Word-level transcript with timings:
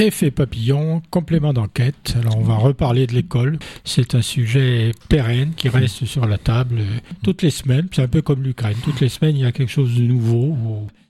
Effet 0.00 0.30
papillon, 0.30 1.02
complément 1.10 1.52
d'enquête. 1.52 2.16
Alors 2.18 2.38
on 2.38 2.42
va 2.42 2.54
reparler 2.54 3.06
de 3.06 3.12
l'école. 3.12 3.58
C'est 3.84 4.14
un 4.14 4.22
sujet 4.22 4.92
pérenne 5.10 5.52
qui 5.54 5.68
reste 5.68 6.06
sur 6.06 6.26
la 6.26 6.38
table 6.38 6.80
toutes 7.22 7.42
les 7.42 7.50
semaines. 7.50 7.86
C'est 7.92 8.00
un 8.00 8.08
peu 8.08 8.22
comme 8.22 8.42
l'Ukraine. 8.42 8.78
Toutes 8.82 9.02
les 9.02 9.10
semaines, 9.10 9.36
il 9.36 9.42
y 9.42 9.44
a 9.44 9.52
quelque 9.52 9.70
chose 9.70 9.94
de 9.94 10.02
nouveau. 10.02 10.56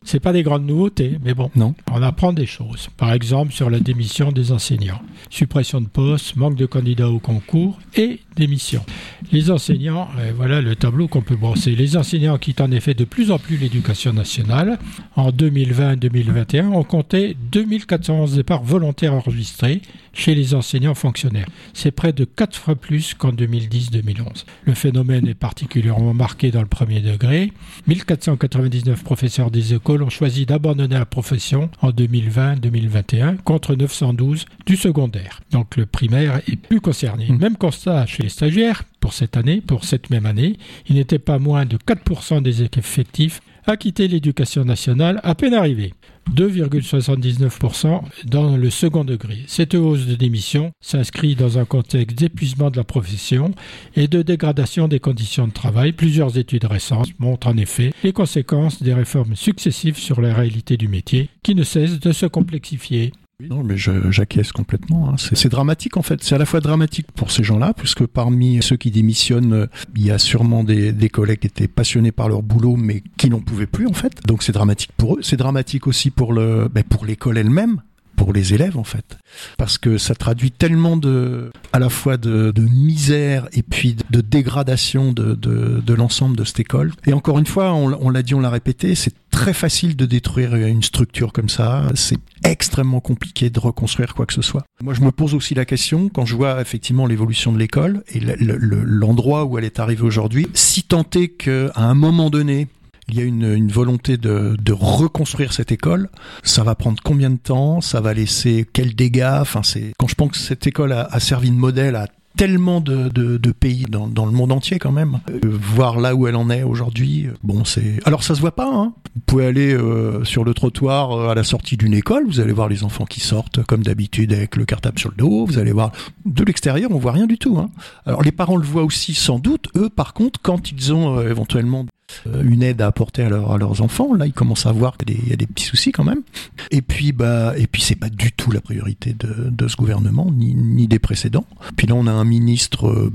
C'est 0.03 0.19
pas 0.19 0.33
des 0.33 0.43
grandes 0.43 0.65
nouveautés, 0.65 1.19
mais 1.23 1.35
bon, 1.35 1.51
non. 1.55 1.75
on 1.93 2.03
apprend 2.03 2.33
des 2.33 2.47
choses. 2.47 2.89
Par 2.97 3.13
exemple, 3.13 3.53
sur 3.53 3.69
la 3.69 3.81
démission 3.81 4.33
des 4.33 4.51
enseignants, 4.51 5.03
suppression 5.29 5.83
de 5.83 5.89
postes, 5.89 6.37
manque 6.37 6.57
de 6.57 6.65
candidats 6.65 7.11
au 7.11 7.19
concours 7.19 7.79
et 7.95 8.21
démission. 8.35 8.83
Les 9.31 9.51
enseignants, 9.51 10.09
euh, 10.19 10.33
voilà 10.35 10.63
le 10.63 10.75
tableau 10.75 11.07
qu'on 11.07 11.21
peut 11.21 11.37
brosser. 11.37 11.77
Les 11.77 11.99
enseignants 11.99 12.39
quittent 12.39 12.63
en 12.63 12.71
effet 12.71 12.95
de 12.95 13.05
plus 13.05 13.31
en 13.31 13.39
plus 13.39 13.59
l'éducation 13.59 14.15
nationale. 14.15 14.79
En 15.17 15.31
2020-2021, 15.31 16.71
on 16.73 16.83
comptait 16.83 17.37
2411 17.53 18.37
départs 18.37 18.63
volontaires 18.63 18.80
enregistrés 18.83 19.83
chez 20.13 20.35
les 20.35 20.55
enseignants 20.55 20.95
fonctionnaires. 20.95 21.47
C'est 21.73 21.91
près 21.91 22.13
de 22.13 22.25
4 22.25 22.57
fois 22.57 22.75
plus 22.75 23.15
qu'en 23.15 23.33
2010-2011. 23.33 24.45
Le 24.65 24.75
phénomène 24.75 25.29
est 25.29 25.35
particulièrement 25.35 26.15
marqué 26.15 26.51
dans 26.51 26.61
le 26.61 26.67
premier 26.67 27.01
degré. 27.01 27.53
1499 27.87 29.03
professeurs 29.05 29.51
des 29.51 29.75
écoles 29.75 30.03
ont 30.03 30.11
choisi 30.11 30.47
d'abandonner 30.47 30.99
la 30.99 31.07
profession 31.07 31.71
en 31.81 31.91
2020-2021 31.91 33.39
contre 33.39 33.75
912 33.75 34.47
du 34.67 34.77
secondaire. 34.77 35.41
Donc 35.51 35.77
le 35.77 35.87
primaire 35.87 36.41
est 36.49 36.57
plus 36.57 36.81
concerné. 36.81 37.27
Mmh. 37.29 37.39
Même 37.39 37.57
constat 37.57 38.07
chez 38.07 38.23
les 38.23 38.29
stagiaires 38.29 38.85
pour 39.01 39.13
cette 39.15 39.37
année, 39.37 39.61
pour 39.61 39.85
cette 39.85 40.11
même 40.11 40.27
année, 40.27 40.59
il 40.89 40.97
n'était 40.97 41.19
pas 41.19 41.39
moins 41.39 41.65
de 41.65 41.77
4% 41.77 42.43
des 42.43 42.63
effectifs 42.63 43.41
à 43.67 43.77
quitter 43.77 44.09
l'éducation 44.09 44.65
nationale 44.65 45.21
à 45.23 45.35
peine 45.35 45.55
arrivés. 45.55 45.95
2,79% 46.35 48.03
dans 48.27 48.57
le 48.57 48.71
second 48.71 49.05
degré. 49.05 49.39
Cette 49.47 49.75
hausse 49.75 50.07
de 50.07 50.15
démission 50.15 50.71
s'inscrit 50.81 51.35
dans 51.35 51.59
un 51.59 51.65
contexte 51.65 52.17
d'épuisement 52.17 52.71
de 52.71 52.77
la 52.77 52.85
profession 52.85 53.53
et 53.97 54.07
de 54.07 54.23
dégradation 54.23 54.87
des 54.87 55.01
conditions 55.01 55.49
de 55.49 55.53
travail. 55.53 55.93
Plusieurs 55.93 56.39
études 56.39 56.67
récentes 56.67 57.19
montrent 57.19 57.49
en 57.49 57.57
effet 57.57 57.93
les 58.05 58.13
conséquences 58.13 58.83
des 58.83 58.95
réformes 58.95 59.35
successives 59.35 59.99
sur 59.99 60.21
la 60.21 60.35
réalité 60.35 60.77
du 60.77 60.89
métier 60.89 61.29
qui 61.43 61.55
ne 61.55 61.65
cessent 61.65 61.99
de 61.99 62.13
se 62.13 62.27
complexifier. 62.27 63.13
Non, 63.49 63.63
mais 63.63 63.77
j'acquiesce 63.77 64.53
complètement. 64.53 65.11
Hein. 65.11 65.15
C'est 65.17 65.49
dramatique 65.49 65.97
en 65.97 66.03
fait. 66.03 66.23
C'est 66.23 66.35
à 66.35 66.39
la 66.39 66.47
fois 66.47 66.61
dramatique 66.61 67.07
pour 67.15 67.31
ces 67.31 67.43
gens-là, 67.43 67.73
puisque 67.75 68.07
parmi 68.07 68.63
ceux 68.63 68.77
qui 68.77 68.91
démissionnent, 68.91 69.69
il 69.97 70.05
y 70.05 70.11
a 70.11 70.19
sûrement 70.19 70.65
des, 70.65 71.11
collègues 71.11 71.41
qui 71.41 71.47
étaient 71.47 71.69
passionnés 71.69 72.13
par 72.13 72.29
leur 72.29 72.43
boulot, 72.43 72.77
mais 72.77 73.03
qui 73.17 73.31
n'en 73.31 73.41
pouvaient 73.41 73.67
plus 73.67 73.87
en 73.87 73.93
fait. 73.93 74.21
Donc 74.27 74.43
c'est 74.43 74.53
dramatique 74.53 74.93
pour 74.97 75.17
eux. 75.17 75.21
C'est 75.23 75.37
dramatique 75.37 75.87
aussi 75.87 76.11
pour 76.11 76.33
le, 76.33 76.69
ben, 76.69 76.85
pour 76.85 77.05
l'école 77.05 77.39
elle-même, 77.39 77.83
pour 78.21 78.35
les 78.35 78.53
élèves 78.53 78.77
en 78.77 78.85
fait. 78.85 79.17
Parce 79.57 79.79
que 79.79 79.97
ça 79.97 80.15
traduit 80.15 80.51
tellement 80.51 80.99
de 80.99 81.51
à 81.73 81.79
la 81.79 81.89
fois 81.89 82.19
de, 82.19 82.53
misère 82.61 83.49
et 83.55 83.63
puis 83.63 83.97
de, 84.11 84.21
dégradation 84.21 85.15
de 85.15 85.95
l'ensemble 85.95 86.37
de 86.37 86.45
cette 86.45 86.61
école. 86.61 86.93
Et 87.07 87.15
encore 87.15 87.39
une 87.39 87.47
fois 87.47 87.73
on, 87.73 87.97
on 87.99 88.11
l'a 88.11 88.23
dit 88.23 88.35
on 88.35 88.41
l'a 88.41 88.51
répété 88.51 88.95
c'est 88.95 89.15
très 89.31 89.55
facile 89.55 89.97
de 89.97 90.05
détruire 90.05 90.55
une 90.55 90.83
structure 90.83 91.33
comme 91.33 91.49
ça. 91.49 91.85
C'est 91.95 92.19
extrêmement 92.45 93.01
compliqué 93.01 93.49
de 93.49 93.59
reconstruire 93.59 94.15
quoi 94.15 94.27
que 94.27 94.35
ce 94.35 94.43
soit. 94.43 94.65
Moi 94.83 94.93
je 94.93 95.01
me 95.01 95.13
pose 95.13 95.35
aussi 95.35 95.55
la 95.55 95.65
question 95.65 96.11
quand 96.11 96.27
je 96.27 96.37
vois 96.37 96.61
effectivement 96.61 97.07
l'évolution 97.07 97.53
de 97.53 97.59
l'école 97.59 98.03
et 98.13 98.21
l'endroit 98.21 99.47
où 99.47 99.57
elle 99.57 99.65
est 99.65 99.81
arrivée 99.81 100.03
aujourd'hui 100.03 100.47
si 100.53 100.83
tant 100.83 101.07
est 101.15 101.29
qu'à 101.29 101.71
un 101.75 101.95
moment 101.95 102.29
donné 102.29 102.69
il 103.11 103.19
y 103.19 103.23
a 103.23 103.25
une, 103.25 103.71
volonté 103.71 104.17
de, 104.17 104.73
reconstruire 104.73 105.53
cette 105.53 105.73
école. 105.73 106.09
Ça 106.43 106.63
va 106.63 106.75
prendre 106.75 107.01
combien 107.05 107.31
de 107.31 107.37
temps? 107.37 107.81
Ça 107.81 108.01
va 108.01 108.15
laisser 108.15 108.67
quels 108.73 108.95
dégâts? 108.95 109.39
Enfin, 109.41 109.63
c'est 109.63 109.93
quand 109.99 110.09
je 110.09 110.15
pense 110.15 110.33
que 110.33 110.39
cette 110.39 110.67
école 110.67 110.93
a, 110.93 111.21
servi 111.21 111.51
de 111.51 111.57
modèle 111.57 111.97
à 111.97 112.07
tellement 112.37 112.81
de, 112.81 113.53
pays 113.53 113.85
dans, 113.89 114.27
le 114.27 114.33
monde 114.33 114.53
entier 114.53 114.79
quand 114.79 114.93
même. 114.93 115.21
Euh, 115.31 115.41
voir 115.43 115.99
là 115.99 116.15
où 116.15 116.27
elle 116.27 116.37
en 116.37 116.49
est 116.49 116.63
aujourd'hui, 116.63 117.27
bon 117.43 117.65
c'est. 117.65 117.99
Alors 118.07 118.23
ça 118.23 118.35
se 118.35 118.41
voit 118.41 118.55
pas. 118.55 118.71
Hein. 118.73 118.95
Vous 119.15 119.21
pouvez 119.27 119.47
aller 119.47 119.75
euh, 119.75 120.25
sur 120.25 120.45
le 120.45 120.55
trottoir 120.55 121.13
euh, 121.13 121.29
à 121.29 121.35
la 121.35 121.43
sortie 121.43 121.77
d'une 121.77 121.95
école, 121.95 122.27
vous 122.27 122.41
allez 122.41 122.53
voir 122.53 122.69
les 122.69 122.85
enfants 122.85 123.05
qui 123.05 123.21
sortent 123.21 123.63
comme 123.65 123.83
d'habitude 123.83 124.33
avec 124.33 124.57
le 124.57 124.65
cartable 124.65 124.99
sur 124.99 125.11
le 125.11 125.17
dos. 125.17 125.45
Vous 125.47 125.59
allez 125.59 125.73
voir 125.73 125.91
de 126.25 126.45
l'extérieur, 126.45 126.91
on 126.93 126.99
voit 126.99 127.13
rien 127.13 127.27
du 127.27 127.37
tout. 127.37 127.59
Hein. 127.59 127.71
Alors 128.07 128.23
les 128.23 128.33
parents 128.33 128.57
le 128.57 128.65
voient 128.65 128.85
aussi 128.85 129.15
sans 129.15 129.39
doute. 129.39 129.67
Eux, 129.77 129.91
par 129.91 130.15
contre, 130.15 130.41
quand 130.43 130.71
ils 130.71 130.93
ont 130.93 131.19
euh, 131.19 131.29
éventuellement 131.29 131.85
euh, 131.85 131.87
une 132.27 132.63
aide 132.63 132.83
à 132.83 132.87
apporter 132.87 133.23
à, 133.23 133.27
à, 133.27 133.59
leurs 133.59 133.83
enfants. 133.83 134.15
Là, 134.15 134.27
ils 134.27 134.33
commencent 134.33 134.67
à 134.67 134.73
voir 134.73 134.97
qu'il 134.97 135.29
y 135.29 135.33
a 135.33 135.37
des 135.37 135.47
petits 135.47 135.65
soucis 135.65 135.93
quand 135.93 136.05
même. 136.05 136.23
Et 136.71 136.83
puis, 136.83 137.13
bah, 137.13 137.55
et 137.57 137.67
puis 137.67 137.83
c'est 137.83 137.97
pas 137.97 138.09
du 138.09 138.33
tout 138.33 138.51
la 138.51 138.61
priorité 138.61 139.15
de, 139.15 139.69
ce 139.69 139.77
gouvernement, 139.77 140.31
ni, 140.33 140.55
ni, 140.55 140.89
des 140.89 140.99
précédents. 140.99 141.47
Puis 141.77 141.87
là, 141.87 141.95
on 141.95 142.07
a 142.07 142.13
un 142.13 142.25
ministre, 142.25 142.89
euh, 142.89 143.13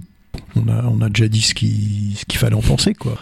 on 0.56 0.68
a, 0.68 0.84
on 0.86 1.02
a 1.02 1.10
déjà 1.10 1.28
dit 1.28 1.42
ce 1.42 1.54
qu'il 1.54 2.38
fallait 2.38 2.56
en 2.56 2.62
penser, 2.62 2.94
quoi 2.94 3.18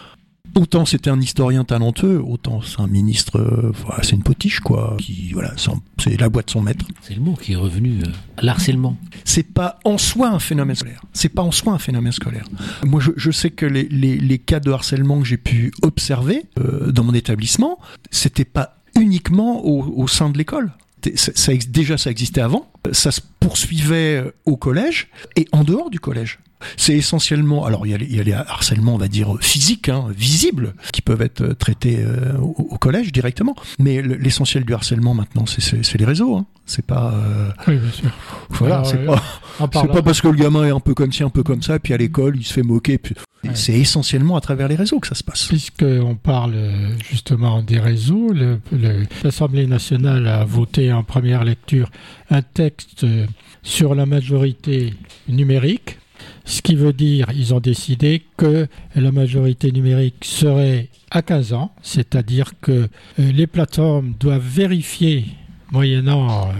autant 0.55 0.85
c'était 0.85 1.09
un 1.09 1.19
historien 1.19 1.63
talentueux, 1.63 2.21
autant 2.21 2.61
c'est 2.61 2.79
un 2.81 2.87
ministre, 2.87 3.39
euh, 3.39 3.71
voilà, 3.85 4.03
c'est 4.03 4.15
une 4.15 4.23
potiche 4.23 4.59
quoi. 4.59 4.95
Qui 4.99 5.31
voilà, 5.33 5.53
c'est 5.97 6.19
la 6.19 6.29
boîte 6.29 6.47
de 6.47 6.51
son 6.51 6.61
maître. 6.61 6.85
C'est 7.01 7.15
le 7.15 7.21
mot 7.21 7.33
qui 7.33 7.53
est 7.53 7.57
revenu, 7.57 8.01
euh, 8.01 8.07
l'harcèlement. 8.41 8.97
C'est 9.25 9.43
pas 9.43 9.79
en 9.83 9.97
soi 9.97 10.29
un 10.29 10.39
phénomène 10.39 10.75
scolaire. 10.75 11.01
C'est 11.13 11.29
pas 11.29 11.41
en 11.41 11.51
soi 11.51 11.73
un 11.73 11.79
phénomène 11.79 12.11
scolaire. 12.11 12.45
Moi, 12.85 13.01
je, 13.01 13.11
je 13.15 13.31
sais 13.31 13.49
que 13.49 13.65
les, 13.65 13.83
les, 13.89 14.17
les, 14.17 14.39
cas 14.39 14.59
de 14.59 14.71
harcèlement 14.71 15.19
que 15.19 15.25
j'ai 15.25 15.37
pu 15.37 15.71
observer 15.81 16.45
euh, 16.59 16.91
dans 16.91 17.03
mon 17.03 17.13
établissement, 17.13 17.79
c'était 18.11 18.45
pas 18.45 18.77
uniquement 18.99 19.65
au, 19.65 20.01
au 20.01 20.07
sein 20.07 20.29
de 20.29 20.37
l'école. 20.37 20.71
Ça, 21.15 21.31
ça, 21.35 21.51
déjà, 21.69 21.97
ça 21.97 22.11
existait 22.11 22.41
avant. 22.41 22.71
Ça 22.91 23.11
se 23.11 23.21
poursuivait 23.43 24.23
au 24.45 24.55
collège 24.57 25.09
et 25.35 25.47
en 25.51 25.63
dehors 25.63 25.89
du 25.89 25.99
collège. 25.99 26.39
C'est 26.77 26.93
essentiellement, 26.93 27.65
alors 27.65 27.85
il 27.85 27.91
y, 27.91 27.93
a 27.93 27.97
les, 27.97 28.05
il 28.05 28.15
y, 28.15 28.19
a 28.19 28.23
les, 28.23 28.33
harcèlements, 28.33 28.95
on 28.95 28.97
va 28.97 29.07
dire 29.07 29.35
physiques, 29.41 29.89
hein, 29.89 30.05
visibles, 30.15 30.73
qui 30.91 31.01
peuvent 31.01 31.21
être 31.21 31.53
traités 31.53 31.97
euh, 31.99 32.37
au, 32.37 32.55
au, 32.69 32.77
collège 32.77 33.11
directement. 33.11 33.55
Mais 33.79 34.01
l'essentiel 34.01 34.63
du 34.63 34.73
harcèlement 34.73 35.13
maintenant, 35.13 35.45
c'est 35.45 35.97
les 35.97 36.05
réseaux. 36.05 36.35
Hein. 36.37 36.45
C'est 36.65 36.85
pas. 36.85 37.13
Euh... 37.13 37.49
Oui, 37.67 37.77
bien 37.77 37.91
sûr. 37.91 38.09
Voilà, 38.49 38.83
c'est 38.85 39.05
pas. 39.05 39.21
C'est 39.59 39.91
pas 39.91 40.01
parce 40.01 40.21
que 40.21 40.29
le 40.29 40.35
gamin 40.35 40.65
est 40.65 40.71
un 40.71 40.79
peu 40.79 40.93
comme 40.93 41.11
ci, 41.11 41.23
un 41.23 41.29
peu 41.29 41.43
comme 41.43 41.61
ça, 41.61 41.77
puis 41.79 41.93
à 41.93 41.97
l'école 41.97 42.37
il 42.37 42.43
se 42.43 42.53
fait 42.53 42.63
moquer. 42.63 42.97
Puis... 42.97 43.15
Ouais. 43.43 43.51
C'est 43.55 43.73
essentiellement 43.73 44.37
à 44.37 44.41
travers 44.41 44.69
les 44.69 44.75
réseaux 44.75 45.01
que 45.01 45.07
ça 45.07 45.15
se 45.15 45.23
passe. 45.23 45.47
Puisqu'on 45.47 46.15
parle 46.15 46.55
justement 47.09 47.61
des 47.61 47.77
réseaux, 47.77 48.31
l'Assemblée 49.21 49.67
nationale 49.67 50.27
a 50.27 50.45
voté 50.45 50.93
en 50.93 51.03
première 51.03 51.43
lecture 51.43 51.89
un 52.29 52.41
texte 52.41 53.05
sur 53.61 53.95
la 53.95 54.05
majorité 54.05 54.93
numérique 55.27 55.97
ce 56.45 56.61
qui 56.61 56.75
veut 56.75 56.93
dire 56.93 57.27
ils 57.35 57.53
ont 57.53 57.59
décidé 57.59 58.23
que 58.37 58.67
la 58.95 59.11
majorité 59.11 59.71
numérique 59.71 60.23
serait 60.23 60.89
à 61.11 61.21
15 61.21 61.53
ans, 61.53 61.71
c'est-à-dire 61.81 62.51
que 62.59 62.71
euh, 62.71 62.87
les 63.17 63.47
plateformes 63.47 64.13
doivent 64.19 64.45
vérifier 64.45 65.25
moyennant, 65.71 66.47
euh, 66.49 66.51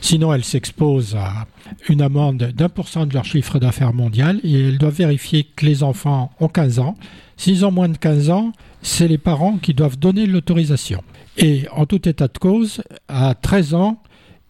sinon 0.00 0.32
elles 0.32 0.44
s'exposent 0.44 1.16
à 1.16 1.46
une 1.88 2.02
amende 2.02 2.52
d'un 2.54 2.68
pour 2.68 2.88
cent 2.88 3.06
de 3.06 3.14
leur 3.14 3.24
chiffre 3.24 3.58
d'affaires 3.58 3.94
mondial 3.94 4.40
et 4.44 4.68
elles 4.68 4.78
doivent 4.78 4.94
vérifier 4.94 5.44
que 5.44 5.64
les 5.64 5.82
enfants 5.82 6.30
ont 6.40 6.48
15 6.48 6.78
ans. 6.78 6.96
S'ils 7.36 7.64
ont 7.64 7.70
moins 7.70 7.88
de 7.88 7.96
15 7.96 8.30
ans, 8.30 8.52
c'est 8.82 9.08
les 9.08 9.18
parents 9.18 9.58
qui 9.58 9.72
doivent 9.72 9.98
donner 9.98 10.26
l'autorisation. 10.26 11.02
Et 11.36 11.66
en 11.72 11.86
tout 11.86 12.08
état 12.08 12.28
de 12.28 12.36
cause, 12.36 12.82
à 13.06 13.34
13 13.34 13.74
ans, 13.74 14.02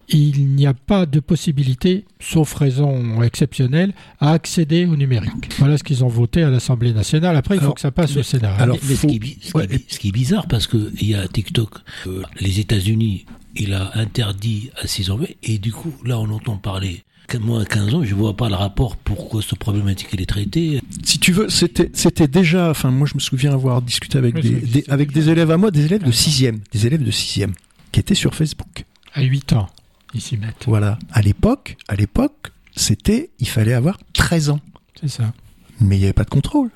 il 0.08 0.46
n'y 0.54 0.66
a 0.66 0.74
pas 0.74 1.06
de 1.06 1.20
possibilité, 1.20 2.04
sauf 2.20 2.54
raison 2.54 3.22
exceptionnelle, 3.22 3.92
à 4.20 4.32
accéder 4.32 4.86
au 4.86 4.96
numérique. 4.96 5.50
Voilà 5.58 5.76
ce 5.76 5.84
qu'ils 5.84 6.04
ont 6.04 6.08
voté 6.08 6.42
à 6.42 6.50
l'Assemblée 6.50 6.92
nationale. 6.92 7.36
Après, 7.36 7.56
il 7.56 7.60
faut 7.60 7.72
que 7.72 7.80
ça 7.80 7.90
passe 7.90 8.14
mais, 8.14 8.20
au 8.20 8.22
Sénat. 8.22 8.54
Alors, 8.54 8.76
mais, 8.82 8.88
mais 8.88 8.94
ce, 8.96 9.06
qui 9.06 9.16
est, 9.16 9.44
ce, 9.44 9.56
ouais. 9.56 9.66
qui 9.66 9.74
est, 9.74 9.92
ce, 9.92 9.98
qui 9.98 10.08
est, 10.08 10.12
bizarre, 10.12 10.46
parce 10.46 10.66
qu'il 10.66 11.04
y 11.06 11.14
a 11.14 11.28
TikTok, 11.28 11.74
euh, 12.06 12.22
les 12.40 12.60
États-Unis, 12.60 13.26
il 13.54 13.74
a 13.74 13.90
interdit 13.98 14.70
à 14.82 14.86
6 14.86 15.10
ans, 15.10 15.18
et 15.42 15.58
du 15.58 15.72
coup, 15.72 15.92
là, 16.04 16.18
on 16.18 16.30
entend 16.30 16.56
parler 16.56 17.04
moi 17.36 17.60
à 17.60 17.64
15 17.66 17.94
ans, 17.94 18.04
je 18.04 18.14
vois 18.14 18.34
pas 18.34 18.48
le 18.48 18.54
rapport 18.54 18.96
pourquoi 18.96 19.42
cette 19.42 19.58
problématique 19.58 20.08
elle 20.14 20.22
est 20.22 20.26
traitée. 20.26 20.80
Si 21.04 21.18
tu 21.18 21.32
veux, 21.32 21.50
c'était 21.50 21.90
c'était 21.92 22.26
déjà 22.26 22.70
enfin 22.70 22.90
moi 22.90 23.06
je 23.06 23.14
me 23.14 23.20
souviens 23.20 23.52
avoir 23.52 23.82
discuté 23.82 24.16
avec 24.16 24.36
oui, 24.36 24.42
des, 24.42 24.50
des 24.60 24.84
avec 24.88 25.12
des 25.12 25.28
élèves 25.28 25.50
à 25.50 25.58
moi, 25.58 25.70
des 25.70 25.84
élèves 25.84 26.02
de 26.02 26.10
6e, 26.10 26.60
des 26.72 26.86
élèves 26.86 27.02
de 27.02 27.10
6e 27.10 27.50
qui 27.92 28.00
étaient 28.00 28.14
sur 28.14 28.34
Facebook 28.34 28.86
à 29.12 29.22
8 29.22 29.52
ans. 29.52 29.68
Ils 30.14 30.20
s'y 30.20 30.36
mettent. 30.36 30.64
Voilà. 30.66 30.98
À 31.12 31.22
l'époque, 31.22 31.76
à 31.88 31.94
l'époque, 31.94 32.52
c'était, 32.74 33.30
il 33.38 33.48
fallait 33.48 33.74
avoir 33.74 33.98
13 34.12 34.50
ans. 34.50 34.60
C'est 35.00 35.08
ça. 35.08 35.32
Mais 35.80 35.96
il 35.96 36.00
n'y 36.00 36.04
avait 36.04 36.12
pas 36.12 36.24
de 36.24 36.30
contrôle. 36.30 36.70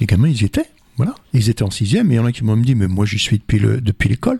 Les 0.00 0.06
gamins, 0.06 0.28
ils 0.28 0.42
y 0.42 0.44
étaient. 0.44 0.70
Voilà. 0.98 1.14
Ils 1.32 1.48
étaient 1.48 1.62
en 1.62 1.70
sixième 1.70 2.10
et 2.10 2.14
il 2.14 2.16
y 2.16 2.20
en 2.20 2.26
a 2.26 2.32
qui 2.32 2.44
m'ont 2.44 2.56
dit, 2.56 2.74
mais 2.74 2.86
moi 2.88 3.06
j'y 3.06 3.18
suis 3.18 3.38
depuis 3.38 3.58
le 3.58 3.80
depuis 3.80 4.08
l'école. 4.10 4.38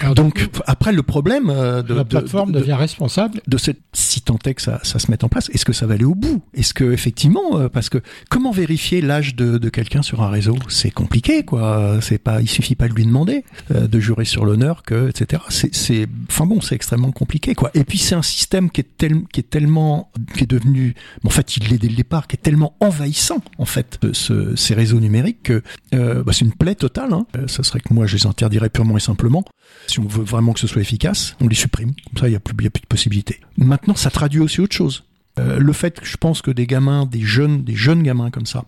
Alors, 0.00 0.14
Donc 0.14 0.34
coup, 0.52 0.60
après 0.66 0.92
le 0.92 1.02
problème 1.02 1.48
euh, 1.48 1.82
de 1.82 1.94
la 1.94 2.04
plateforme 2.04 2.52
de- 2.52 2.60
devient 2.60 2.74
responsable. 2.74 3.40
de 3.46 3.56
cette 3.56 3.80
si 3.94 4.20
tant 4.20 4.38
est 4.44 4.52
que 4.54 4.60
ça, 4.60 4.78
ça 4.82 4.98
se 4.98 5.10
mette 5.10 5.24
en 5.24 5.28
place, 5.30 5.48
est-ce 5.54 5.64
que 5.64 5.72
ça 5.72 5.86
va 5.86 5.94
aller 5.94 6.04
au 6.04 6.14
bout? 6.14 6.42
Est-ce 6.52 6.74
que 6.74 6.84
effectivement, 6.92 7.58
euh, 7.58 7.68
parce 7.70 7.88
que 7.88 7.98
comment 8.28 8.50
vérifier 8.50 9.00
l'âge 9.00 9.34
de, 9.36 9.56
de 9.56 9.68
quelqu'un 9.70 10.02
sur 10.02 10.22
un 10.22 10.28
réseau? 10.28 10.54
C'est 10.68 10.90
compliqué, 10.90 11.44
quoi. 11.44 11.98
C'est 12.02 12.18
pas, 12.18 12.42
il 12.42 12.48
suffit 12.48 12.74
pas 12.76 12.88
de 12.88 12.92
lui 12.92 13.06
demander 13.06 13.44
euh, 13.70 13.86
de 13.88 13.98
jurer 13.98 14.26
sur 14.26 14.44
l'honneur 14.44 14.82
que, 14.82 15.08
etc. 15.08 15.42
C'est, 15.48 15.74
c'est, 15.74 16.06
enfin 16.28 16.44
bon, 16.44 16.60
c'est 16.60 16.74
extrêmement 16.74 17.10
compliqué, 17.12 17.54
quoi. 17.54 17.70
Et 17.72 17.84
puis 17.84 17.96
c'est 17.96 18.14
un 18.14 18.22
système 18.22 18.70
qui 18.70 18.82
est 18.82 18.88
tel, 18.98 19.22
qui 19.32 19.40
est 19.40 19.48
tellement, 19.48 20.10
qui 20.36 20.44
est 20.44 20.50
devenu, 20.50 20.94
en 21.24 21.30
fait, 21.30 21.56
il 21.56 21.68
l'est 21.70 21.78
dès 21.78 21.88
le 21.88 21.96
départ, 21.96 22.26
qui 22.26 22.36
est 22.36 22.42
tellement 22.42 22.76
envahissant, 22.80 23.38
en 23.56 23.64
fait, 23.64 23.98
ce- 24.12 24.54
ces 24.56 24.74
réseaux 24.74 25.00
numériques 25.00 25.44
que 25.44 25.62
euh, 25.94 26.22
bah, 26.22 26.32
c'est 26.32 26.44
une 26.44 26.52
plaie 26.52 26.74
totale. 26.74 27.12
Hein. 27.12 27.26
Euh, 27.36 27.46
ça 27.48 27.62
serait 27.62 27.80
que 27.80 27.92
moi, 27.94 28.06
je 28.06 28.16
les 28.16 28.26
interdirais 28.26 28.70
purement 28.70 28.96
et 28.96 29.00
simplement. 29.00 29.44
Si 29.86 30.00
on 30.00 30.06
veut 30.06 30.24
vraiment 30.24 30.52
que 30.52 30.60
ce 30.60 30.66
soit 30.66 30.82
efficace, 30.82 31.36
on 31.40 31.48
les 31.48 31.54
supprime. 31.54 31.92
Comme 32.08 32.18
ça, 32.18 32.26
il 32.26 32.30
n'y 32.30 32.36
a, 32.36 32.38
a 32.38 32.40
plus 32.40 32.54
de 32.56 32.86
possibilités. 32.88 33.40
Maintenant, 33.56 33.94
ça 33.94 34.10
traduit 34.10 34.40
aussi 34.40 34.60
autre 34.60 34.74
chose. 34.74 35.04
Euh, 35.38 35.58
le 35.58 35.72
fait 35.72 36.00
que 36.00 36.06
je 36.06 36.16
pense 36.16 36.42
que 36.42 36.50
des 36.50 36.66
gamins, 36.66 37.04
des 37.06 37.20
jeunes, 37.20 37.62
des 37.62 37.74
jeunes 37.76 38.02
gamins 38.02 38.30
comme 38.30 38.46
ça, 38.46 38.64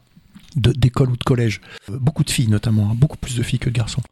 d'école 0.56 1.10
ou 1.10 1.16
de 1.16 1.24
collège, 1.24 1.60
beaucoup 1.88 2.24
de 2.24 2.30
filles 2.30 2.48
notamment, 2.48 2.90
hein, 2.90 2.94
beaucoup 2.96 3.16
plus 3.16 3.36
de 3.36 3.42
filles 3.42 3.58
que 3.58 3.70
de 3.70 3.74
garçons, 3.74 4.02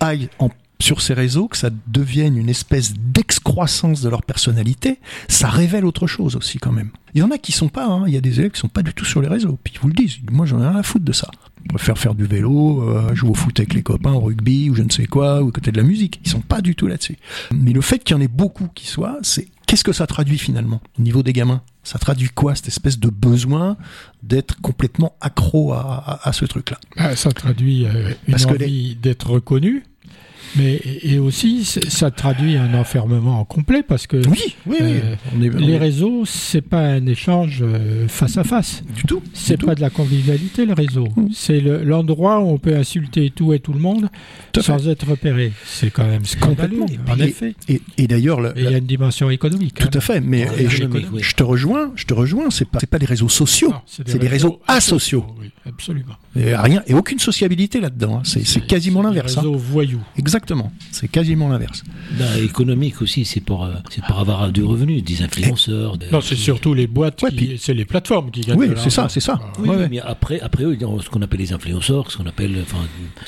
aillent 0.00 0.28
en- 0.38 0.50
sur 0.82 1.00
ces 1.00 1.14
réseaux, 1.14 1.48
que 1.48 1.56
ça 1.56 1.70
devienne 1.86 2.36
une 2.36 2.48
espèce 2.48 2.92
d'excroissance 2.94 4.02
de 4.02 4.08
leur 4.08 4.22
personnalité, 4.22 4.98
ça 5.28 5.48
révèle 5.48 5.84
autre 5.84 6.06
chose 6.06 6.36
aussi 6.36 6.58
quand 6.58 6.72
même. 6.72 6.90
Il 7.14 7.20
y 7.20 7.22
en 7.22 7.30
a 7.30 7.38
qui 7.38 7.52
sont 7.52 7.68
pas, 7.68 7.86
hein, 7.86 8.04
il 8.06 8.12
y 8.14 8.16
a 8.16 8.20
des 8.20 8.38
élèves 8.40 8.50
qui 8.52 8.60
sont 8.60 8.68
pas 8.68 8.82
du 8.82 8.92
tout 8.92 9.04
sur 9.04 9.20
les 9.22 9.28
réseaux, 9.28 9.58
puis 9.62 9.72
ils 9.76 9.80
vous 9.80 9.88
le 9.88 9.94
disent, 9.94 10.16
moi 10.30 10.46
j'en 10.46 10.60
ai 10.60 10.66
rien 10.66 10.76
à 10.76 10.82
foutre 10.82 11.04
de 11.04 11.12
ça. 11.12 11.30
Je 11.64 11.68
préfère 11.68 11.96
faire 11.96 12.14
du 12.14 12.24
vélo, 12.24 12.82
euh, 12.82 13.14
jouer 13.14 13.30
au 13.30 13.34
foot 13.34 13.58
avec 13.60 13.72
les 13.74 13.82
copains, 13.82 14.12
au 14.12 14.20
rugby 14.20 14.68
ou 14.70 14.74
je 14.74 14.82
ne 14.82 14.90
sais 14.90 15.06
quoi, 15.06 15.42
ou 15.42 15.48
écouter 15.50 15.70
de 15.70 15.76
la 15.76 15.84
musique. 15.84 16.20
Ils 16.24 16.30
sont 16.30 16.40
pas 16.40 16.60
du 16.60 16.74
tout 16.74 16.88
là-dessus. 16.88 17.16
Mais 17.52 17.72
le 17.72 17.80
fait 17.80 18.00
qu'il 18.00 18.16
y 18.16 18.18
en 18.18 18.22
ait 18.22 18.26
beaucoup 18.28 18.68
qui 18.74 18.88
soient, 18.88 19.18
c'est 19.22 19.46
qu'est-ce 19.66 19.84
que 19.84 19.92
ça 19.92 20.08
traduit 20.08 20.38
finalement 20.38 20.80
au 20.98 21.02
niveau 21.02 21.22
des 21.22 21.32
gamins? 21.32 21.62
Ça 21.84 22.00
traduit 22.00 22.28
quoi 22.30 22.56
cette 22.56 22.66
espèce 22.68 22.98
de 22.98 23.08
besoin 23.10 23.76
d'être 24.24 24.60
complètement 24.60 25.14
accro 25.20 25.72
à, 25.72 25.80
à- 26.04 26.28
à 26.28 26.32
ce 26.32 26.44
truc-là? 26.46 26.78
Ah, 26.96 27.14
ça 27.14 27.30
traduit 27.30 27.86
euh, 27.86 28.10
une 28.26 28.32
Parce 28.32 28.46
envie 28.46 28.96
d'être 28.96 29.30
reconnu, 29.30 29.84
mais 30.56 30.80
et 31.02 31.18
aussi 31.18 31.64
ça 31.64 32.10
traduit 32.10 32.56
un 32.56 32.74
enfermement 32.74 33.44
complet 33.44 33.82
parce 33.82 34.06
que 34.06 34.16
Oui, 34.28 34.54
oui, 34.66 34.76
oui. 34.80 35.00
Euh, 35.02 35.14
On 35.36 35.42
est- 35.42 35.54
on 35.54 35.58
les 35.58 35.72
est- 35.74 35.78
réseaux 35.78 36.24
c'est 36.26 36.60
pas 36.60 36.80
un 36.80 37.06
échange 37.06 37.60
euh, 37.62 38.06
face 38.08 38.36
à 38.38 38.44
face. 38.44 38.82
du 38.94 39.02
tout. 39.04 39.22
C'est 39.32 39.56
pas 39.56 39.68
tout. 39.72 39.76
de 39.76 39.80
la 39.80 39.90
convivialité 39.90 40.66
le 40.66 40.74
réseau. 40.74 41.08
Mm. 41.16 41.28
C'est 41.32 41.60
le- 41.60 41.82
l'endroit 41.84 42.40
où 42.40 42.48
on 42.48 42.58
peut 42.58 42.76
insulter 42.76 43.30
tout 43.30 43.52
et 43.52 43.58
tout 43.60 43.72
le 43.72 43.80
monde 43.80 44.08
Tout 44.52 44.60
à 44.60 44.62
fait. 44.62 44.72
sans 44.78 44.88
être 44.88 45.08
repéré. 45.08 45.52
C'est 45.64 45.90
quand 45.90 46.06
même 46.06 46.24
scandaleux. 46.24 46.78
Complètement. 46.78 47.12
En 47.12 47.18
Et- 47.18 47.28
effet. 47.28 47.54
Et, 47.68 47.80
et 47.98 48.06
d'ailleurs, 48.06 48.40
il 48.56 48.62
y 48.64 48.66
a 48.66 48.78
une 48.78 48.86
dimension 48.86 49.30
économique. 49.30 49.74
tout 49.74 49.86
hein. 49.86 49.90
à 49.98 50.00
fait. 50.00 50.20
Mais 50.20 50.46
et 50.58 50.68
je, 50.68 51.34
te 51.34 51.42
rejoins, 51.42 51.92
je 51.96 52.04
te 52.04 52.14
rejoins. 52.14 52.50
C'est 52.50 52.66
pas, 52.68 52.98
les 52.98 53.06
réseaux 53.06 53.28
sociaux. 53.28 53.72
C'est 53.86 54.18
des 54.18 54.28
réseaux 54.28 54.60
asociaux. 54.68 55.24
Oui, 55.40 55.50
absolument. 55.66 56.14
Et 56.36 56.54
rien 56.54 56.82
et 56.86 56.94
aucune 56.94 57.18
sociabilité 57.18 57.80
là-dedans. 57.80 58.18
hein. 58.18 58.22
C'est, 58.24 58.66
quasiment 58.66 59.00
des 59.00 59.08
l'inverse. 59.08 59.36
hein. 59.36 59.40
réseaux 59.40 59.54
voyous. 59.56 60.00
Exactement. 60.16 60.41
C'est 60.90 61.08
quasiment 61.08 61.48
l'inverse. 61.48 61.82
Non, 62.18 62.26
économique 62.42 63.00
aussi, 63.02 63.24
c'est 63.24 63.40
pour, 63.40 63.64
euh, 63.64 63.74
c'est 63.90 64.04
pour 64.04 64.18
avoir 64.18 64.50
du 64.50 64.62
revenu, 64.62 65.02
des 65.02 65.22
influenceurs. 65.22 65.96
des- 65.98 66.10
Non, 66.10 66.20
c'est 66.20 66.36
surtout 66.36 66.74
les 66.74 66.86
boîtes, 66.86 67.22
Ouais, 67.22 67.30
qui- 67.30 67.36
puis- 67.36 67.58
c'est 67.60 67.74
les 67.74 67.84
plateformes 67.84 68.30
qui 68.30 68.40
gagnent. 68.42 68.58
Oui, 68.58 68.70
c'est 68.76 68.90
ça, 68.90 69.08
c'est 69.08 69.20
ça. 69.20 69.38
Ah, 69.42 69.52
Oui, 69.58 69.68
Ouais, 69.68 69.88
mais 69.88 70.00
après, 70.00 70.40
après 70.40 70.64
eux, 70.64 70.74
il 70.74 70.80
y 70.80 70.84
a 70.84 70.88
ce 71.02 71.08
qu'on 71.08 71.22
appelle 71.22 71.40
les 71.40 71.52
influenceurs, 71.52 72.10
ce 72.10 72.16
qu'on 72.18 72.26
appelle, 72.26 72.56
enfin, 72.62 72.78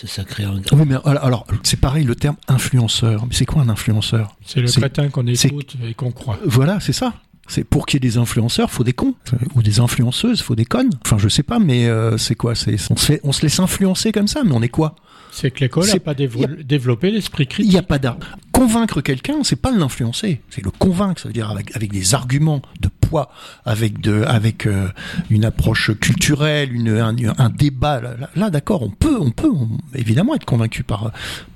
ça, 0.05 0.25
crée 0.25 0.45
un. 0.45 0.57
Oui, 0.73 0.83
mais 0.87 0.97
alors, 1.05 1.25
alors, 1.25 1.47
c'est 1.63 1.81
pareil 1.81 2.05
le 2.05 2.15
terme 2.15 2.37
influenceur. 2.49 3.25
Mais 3.27 3.35
c'est 3.35 3.47
quoi 3.47 3.63
un 3.63 3.69
influenceur? 3.69 4.37
C'est 4.45 4.61
le 4.61 4.69
crétin 4.71 5.09
qu'on 5.09 5.27
écoute 5.27 5.77
et 5.89 5.95
qu'on 5.95 6.11
croit. 6.11 6.39
Voilà, 6.45 6.81
c'est 6.81 6.93
ça. 6.93 7.15
C'est 7.47 7.63
pour 7.65 7.85
qu'il 7.85 8.03
y 8.03 8.07
ait 8.07 8.09
des 8.11 8.17
influenceurs, 8.17 8.71
faut 8.71 8.85
des 8.85 8.95
cons 8.95 9.15
ou 9.55 9.63
des 9.63 9.79
influenceuses, 9.79 10.41
faut 10.41 10.55
des 10.55 10.65
connes. 10.65 10.89
Enfin, 11.05 11.19
je 11.19 11.29
sais 11.29 11.43
pas, 11.43 11.59
mais 11.59 11.87
euh, 11.89 12.17
c'est 12.17 12.35
quoi? 12.35 12.55
C'est 12.55 12.77
on 13.23 13.33
se 13.33 13.43
laisse 13.43 13.61
influencer 13.61 14.13
comme 14.13 14.29
ça, 14.29 14.43
mais 14.45 14.53
on 14.53 14.63
est 14.63 14.71
quoi? 14.71 14.95
C'est 15.37 15.51
que 15.51 15.61
l'école 15.61 15.87
n'a 15.89 15.99
pas 15.99 16.15
dévo- 16.15 16.41
y 16.41 16.45
a- 16.45 16.63
développé 16.63 17.11
l'esprit 17.11 17.43
Il 17.45 17.49
critique. 17.49 17.73
n'y 17.73 17.79
a 17.79 17.83
pas 17.83 17.99
d'art. 17.99 18.19
Convaincre 18.53 19.01
quelqu'un, 19.01 19.43
c'est 19.43 19.61
pas 19.61 19.73
l'influencer, 19.73 20.41
c'est 20.49 20.65
le 20.65 20.71
convaincre. 20.71 21.21
Ça 21.21 21.29
veut 21.29 21.33
dire 21.35 21.51
avec, 21.51 21.75
avec 21.75 21.91
des 21.93 22.15
arguments 22.15 22.63
de 22.81 22.89
poids, 23.01 23.33
avec 23.65 24.01
de, 24.01 24.23
avec 24.23 24.67
euh, 24.67 24.89
une 25.31 25.45
approche 25.45 25.91
culturelle, 25.99 26.73
une, 26.73 26.89
un, 26.89 27.17
un 27.39 27.51
débat. 27.51 28.01
Là, 28.37 28.51
d'accord, 28.51 28.83
on 28.83 28.91
peut, 28.91 29.17
on 29.21 29.33
peut 29.33 29.51
on- 29.51 29.79
évidemment 29.95 30.37
être 30.37 30.45
convaincu 30.45 30.85
par, 30.85 31.11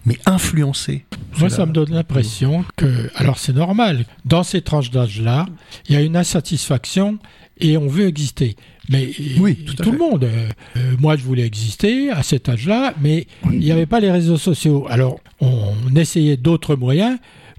mais 0.06 0.19
influencer. 0.26 1.04
Moi, 1.38 1.48
ça 1.50 1.58
la- 1.58 1.66
me 1.66 1.72
donne 1.72 1.90
l'impression 1.92 2.64
que, 2.76 3.08
alors 3.14 3.38
c'est 3.38 3.52
normal, 3.54 4.04
dans 4.25 4.42
ces 4.42 4.60
tranches 4.62 4.90
d'âge-là, 4.90 5.46
il 5.88 5.94
y 5.94 5.96
a 5.96 6.02
une 6.02 6.16
insatisfaction 6.16 7.19
et 7.60 7.76
on 7.76 7.87
veut 7.87 8.06
exister. 8.06 8.56
Mais 8.90 9.10
Oui, 9.38 9.58
et- 9.70 9.75
tout 9.82 9.93
le 9.93 9.99
monde, 9.99 10.25
euh, 10.25 10.49
euh, 10.76 10.94
moi 10.99 11.16
je 11.16 11.22
voulais 11.25 11.44
exister 11.46 12.10
à 12.10 12.22
cet 12.22 12.49
âge-là, 12.49 12.94
mais 13.02 13.26
il 13.52 13.58
n'y 13.58 13.70
avait 13.70 13.87
pas 13.87 14.00
les 14.00 14.10
réseaux 14.10 14.37
sociaux. 14.38 14.87
Alors 14.88 15.19
on, 15.40 15.72
essayait 15.96 16.37
d'autres 16.37 16.75
moyens 16.76 17.19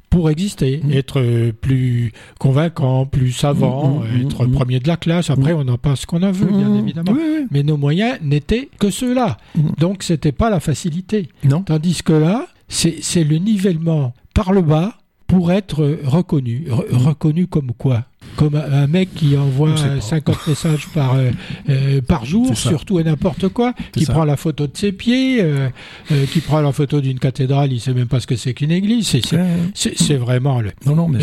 pour 0.09 0.31
exister, 0.31 0.81
être 0.91 1.19
euh, 1.21 1.51
plus 1.51 2.13
convaincant, 2.39 3.05
plus 3.05 3.31
savant, 3.31 4.01
euh, 4.03 4.25
être 4.25 4.45
premier 4.47 4.79
de 4.79 4.87
la 4.87 4.97
classe. 4.97 5.29
Après, 5.29 5.53
on 5.53 5.67
en 5.67 5.77
pense 5.77 6.01
ce 6.01 6.05
qu'on 6.07 6.23
en 6.23 6.31
veut, 6.31 6.47
bien 6.47 6.73
évidemment. 6.75 7.11
oui, 7.11 7.19
oui. 7.41 7.45
Mais 7.51 7.61
nos 7.61 7.77
moyens 7.77 8.17
n'étaient 8.23 8.69
que 8.79 8.89
ceux-là. 8.89 9.37
Donc, 9.77 10.01
c'était 10.01 10.31
pas 10.31 10.49
la 10.49 10.59
facilité. 10.59 11.29
Non. 11.43 11.61
Tandis 11.61 12.01
que 12.03 12.13
là, 12.13 12.47
c'est 12.67 12.95
c'est 13.01 13.23
le 13.23 13.37
nivellement 13.37 14.13
par 14.33 14.51
le 14.51 14.61
bas 14.63 14.95
pour 15.27 15.51
être 15.51 15.97
reconnu. 16.05 16.65
Re- 16.69 16.91
reconnu 16.95 17.45
comme 17.45 17.71
quoi? 17.77 18.05
Comme 18.35 18.55
un 18.55 18.87
mec 18.87 19.13
qui 19.15 19.35
envoie 19.37 19.69
On 19.71 19.77
sait 19.77 19.85
euh, 19.87 19.95
pas. 19.95 20.01
50 20.01 20.47
messages 20.47 20.87
par, 20.93 21.15
euh, 21.15 21.31
euh, 21.69 22.01
par 22.01 22.25
jour, 22.25 22.47
C'est 22.49 22.55
ça. 22.55 22.69
sur 22.69 22.85
tout 22.85 22.99
et 22.99 23.03
n'importe 23.03 23.49
quoi, 23.49 23.73
qui 23.93 24.05
ça. 24.05 24.13
prend 24.13 24.23
la 24.23 24.37
photo 24.37 24.65
de 24.67 24.75
ses 24.77 24.91
pieds, 24.93 25.41
euh, 25.41 25.67
euh, 26.11 26.25
qui 26.25 26.39
prend 26.39 26.61
la 26.61 26.71
photo 26.71 27.01
d'une 27.01 27.19
cathédrale, 27.19 27.73
il 27.73 27.79
sait 27.81 27.93
même 27.93 28.07
pas 28.07 28.19
ce 28.21 28.27
que 28.27 28.35
c'est 28.37 28.53
qu'une 28.53 28.71
église. 28.71 29.07
C'est- 29.73 30.15
vraiment 30.15 30.61
le. 30.61 30.71
Non, 30.85 30.95
non, 30.95 31.07
mais 31.07 31.19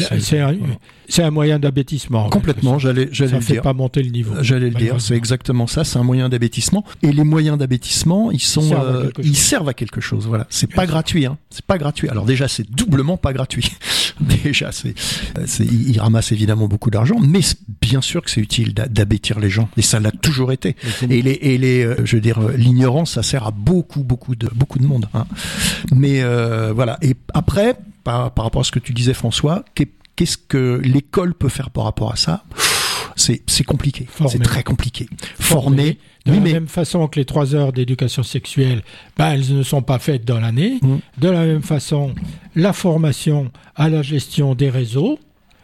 c'est 1.08 1.22
un, 1.22 1.30
moyen 1.30 1.58
d'abêtissement. 1.58 2.26
en 2.26 2.30
complètement. 2.30 2.78
J'allais, 2.78 3.06
le 3.06 3.40
fait 3.40 3.52
dire. 3.54 3.62
pas 3.62 3.72
monter 3.72 4.02
le 4.02 4.10
niveau. 4.10 4.34
J'allais 4.42 4.70
le 4.70 4.74
dire, 4.76 5.00
c'est 5.00 5.14
exactement 5.16 5.66
ça. 5.66 5.84
C'est 5.84 5.98
un 5.98 6.02
moyen 6.02 6.28
d'abêtissement. 6.28 6.84
Et 7.02 7.12
les 7.12 7.24
moyens 7.24 7.56
d'abêtissement, 7.58 8.30
ils 8.30 8.40
sont, 8.40 8.60
Servent 8.62 8.96
à 8.98 9.02
quelque 9.04 9.22
ils 9.22 9.26
chose. 9.28 9.36
servent 9.36 9.68
à 9.68 9.74
quelque 9.74 10.00
chose. 10.00 10.26
Voilà, 10.26 10.46
c'est 10.50 10.72
pas 10.72 10.86
gratuit. 10.86 11.26
Hein. 11.26 11.38
C'est 11.50 11.64
pas 11.64 11.78
gratuit. 11.78 12.08
Alors 12.08 12.24
déjà, 12.24 12.48
c'est 12.48 12.68
doublement 12.70 13.16
pas 13.16 13.32
gratuit. 13.32 13.70
déjà, 14.20 14.70
c'est, 14.72 14.94
ils 15.60 15.98
ramassent 15.98 16.32
évidemment 16.32 16.68
beaucoup 16.68 16.85
d'argent, 16.90 17.16
mais 17.20 17.40
bien 17.80 18.00
sûr 18.00 18.22
que 18.22 18.30
c'est 18.30 18.40
utile 18.40 18.74
d'a- 18.74 18.88
d'abêtir 18.88 19.38
les 19.40 19.50
gens. 19.50 19.68
Et 19.76 19.82
ça 19.82 20.00
l'a 20.00 20.10
toujours 20.10 20.52
été. 20.52 20.76
Et 21.10 21.22
les, 21.22 21.32
et 21.42 21.58
les, 21.58 21.84
euh, 21.84 21.96
je 22.04 22.16
veux 22.16 22.22
dire, 22.22 22.38
euh, 22.40 22.52
l'ignorance, 22.56 23.12
ça 23.12 23.22
sert 23.22 23.46
à 23.46 23.50
beaucoup, 23.50 24.02
beaucoup 24.04 24.34
de, 24.36 24.48
beaucoup 24.54 24.78
de 24.78 24.86
monde. 24.86 25.08
Hein. 25.14 25.26
Mais 25.94 26.22
euh, 26.22 26.72
voilà. 26.74 26.98
Et 27.02 27.14
après, 27.34 27.74
par, 28.04 28.32
par 28.32 28.44
rapport 28.44 28.60
à 28.60 28.64
ce 28.64 28.70
que 28.72 28.78
tu 28.78 28.92
disais, 28.92 29.14
François, 29.14 29.64
qu'est- 29.74 29.92
qu'est-ce 30.16 30.38
que 30.38 30.80
l'école 30.84 31.34
peut 31.34 31.48
faire 31.48 31.70
par 31.70 31.84
rapport 31.84 32.12
à 32.12 32.16
ça? 32.16 32.44
C'est, 33.18 33.64
compliqué. 33.64 34.06
C'est 34.28 34.42
très 34.42 34.62
compliqué. 34.62 35.08
Former. 35.40 35.98
De 36.26 36.32
Oui, 36.32 36.36
la 36.36 36.42
mais 36.42 36.52
même 36.52 36.68
façon 36.68 37.06
que 37.08 37.18
les 37.18 37.24
trois 37.24 37.54
heures 37.54 37.72
d'éducation 37.72 38.22
sexuelle, 38.22 38.82
ben, 39.16 39.30
elles 39.30 39.56
ne 39.56 39.62
sont 39.62 39.80
pas 39.80 39.98
faites 39.98 40.24
dans 40.24 40.38
l'année. 40.38 40.78
Mm. 40.82 40.96
De 41.18 41.28
la 41.30 41.46
même 41.46 41.62
façon, 41.62 42.14
la 42.54 42.72
formation 42.74 43.50
à 43.74 43.88
la 43.88 44.02
gestion 44.02 44.54
des 44.54 44.68
réseaux 44.68 45.18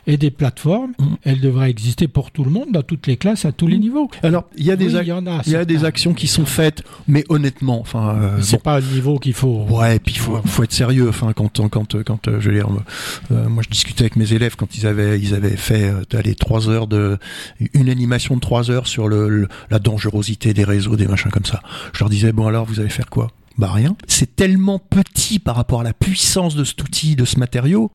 et 0.06 0.16
des 0.16 0.30
plateformes, 0.30 0.92
Mm. 0.98 1.04
elle 1.24 1.40
devrait 1.40 1.70
exister 1.70 2.08
pour 2.08 2.30
tout 2.30 2.44
le 2.44 2.50
monde, 2.50 2.68
dans 2.72 2.82
toutes 2.82 3.06
les 3.06 3.16
classes, 3.16 3.44
à 3.44 3.52
tous 3.52 3.66
les 3.66 3.78
niveaux. 3.78 4.10
alors 4.22 4.44
il 4.56 4.64
y 4.64 4.70
a 4.70 4.76
des, 4.76 4.94
Oui, 4.96 5.06
y 5.06 5.12
en 5.12 5.26
a. 5.26 5.42
il 5.46 5.52
y 5.52 5.56
a 5.56 5.64
des 5.64 5.84
actions 5.84 6.12
qui 6.14 6.26
sont 6.26 6.44
faites, 6.46 6.82
mais 7.08 7.24
honnêtement, 7.28 7.80
enfin, 7.80 8.16
euh, 8.16 8.38
C'est 8.42 8.56
bon. 8.56 8.62
pas 8.62 8.80
le 8.80 8.86
niveau 8.86 9.18
qu'il 9.18 9.32
faut. 9.34 9.64
Ouais, 9.68 9.96
et 9.96 9.98
puis 9.98 10.14
il 10.14 10.18
faut, 10.18 10.40
faut 10.44 10.62
être 10.64 10.72
sérieux. 10.72 11.08
Enfin, 11.08 11.32
quand, 11.34 11.60
quand, 11.70 11.94
quand, 12.04 12.28
euh, 12.28 12.40
je 12.40 12.48
veux 12.50 12.54
dire, 12.56 12.68
euh, 13.30 13.48
moi, 13.48 13.62
je 13.62 13.68
discutais 13.70 14.02
avec 14.02 14.16
mes 14.16 14.32
élèves 14.32 14.56
quand 14.56 14.76
ils 14.76 14.86
avaient, 14.86 15.18
ils 15.20 15.34
avaient 15.34 15.56
fait, 15.56 15.84
euh, 15.84 16.02
allez, 16.18 16.34
trois 16.34 16.68
heures 16.68 16.86
de, 16.86 17.18
une 17.74 17.88
animation 17.88 18.34
de 18.36 18.40
trois 18.40 18.70
heures 18.70 18.86
sur 18.88 19.08
le, 19.08 19.28
le- 19.28 19.48
la 19.70 19.78
dangerosité 19.78 20.52
des 20.54 20.64
réseaux, 20.64 20.96
des 20.96 21.06
machins 21.06 21.30
comme 21.30 21.44
ça. 21.44 21.62
Je 21.92 22.00
leur 22.00 22.08
disais, 22.10 22.32
bon 22.32 22.46
alors, 22.46 22.64
vous 22.64 22.80
allez 22.80 22.88
faire 22.90 23.08
quoi? 23.10 23.28
Bah 23.58 23.70
rien. 23.70 23.96
C'est 24.08 24.34
tellement 24.34 24.78
petit 24.78 25.38
par 25.38 25.56
rapport 25.56 25.80
à 25.82 25.84
la 25.84 25.92
puissance 25.92 26.54
de 26.54 26.64
cet 26.64 26.82
outil, 26.82 27.16
de 27.16 27.24
ce 27.26 27.38
matériau. 27.38 27.90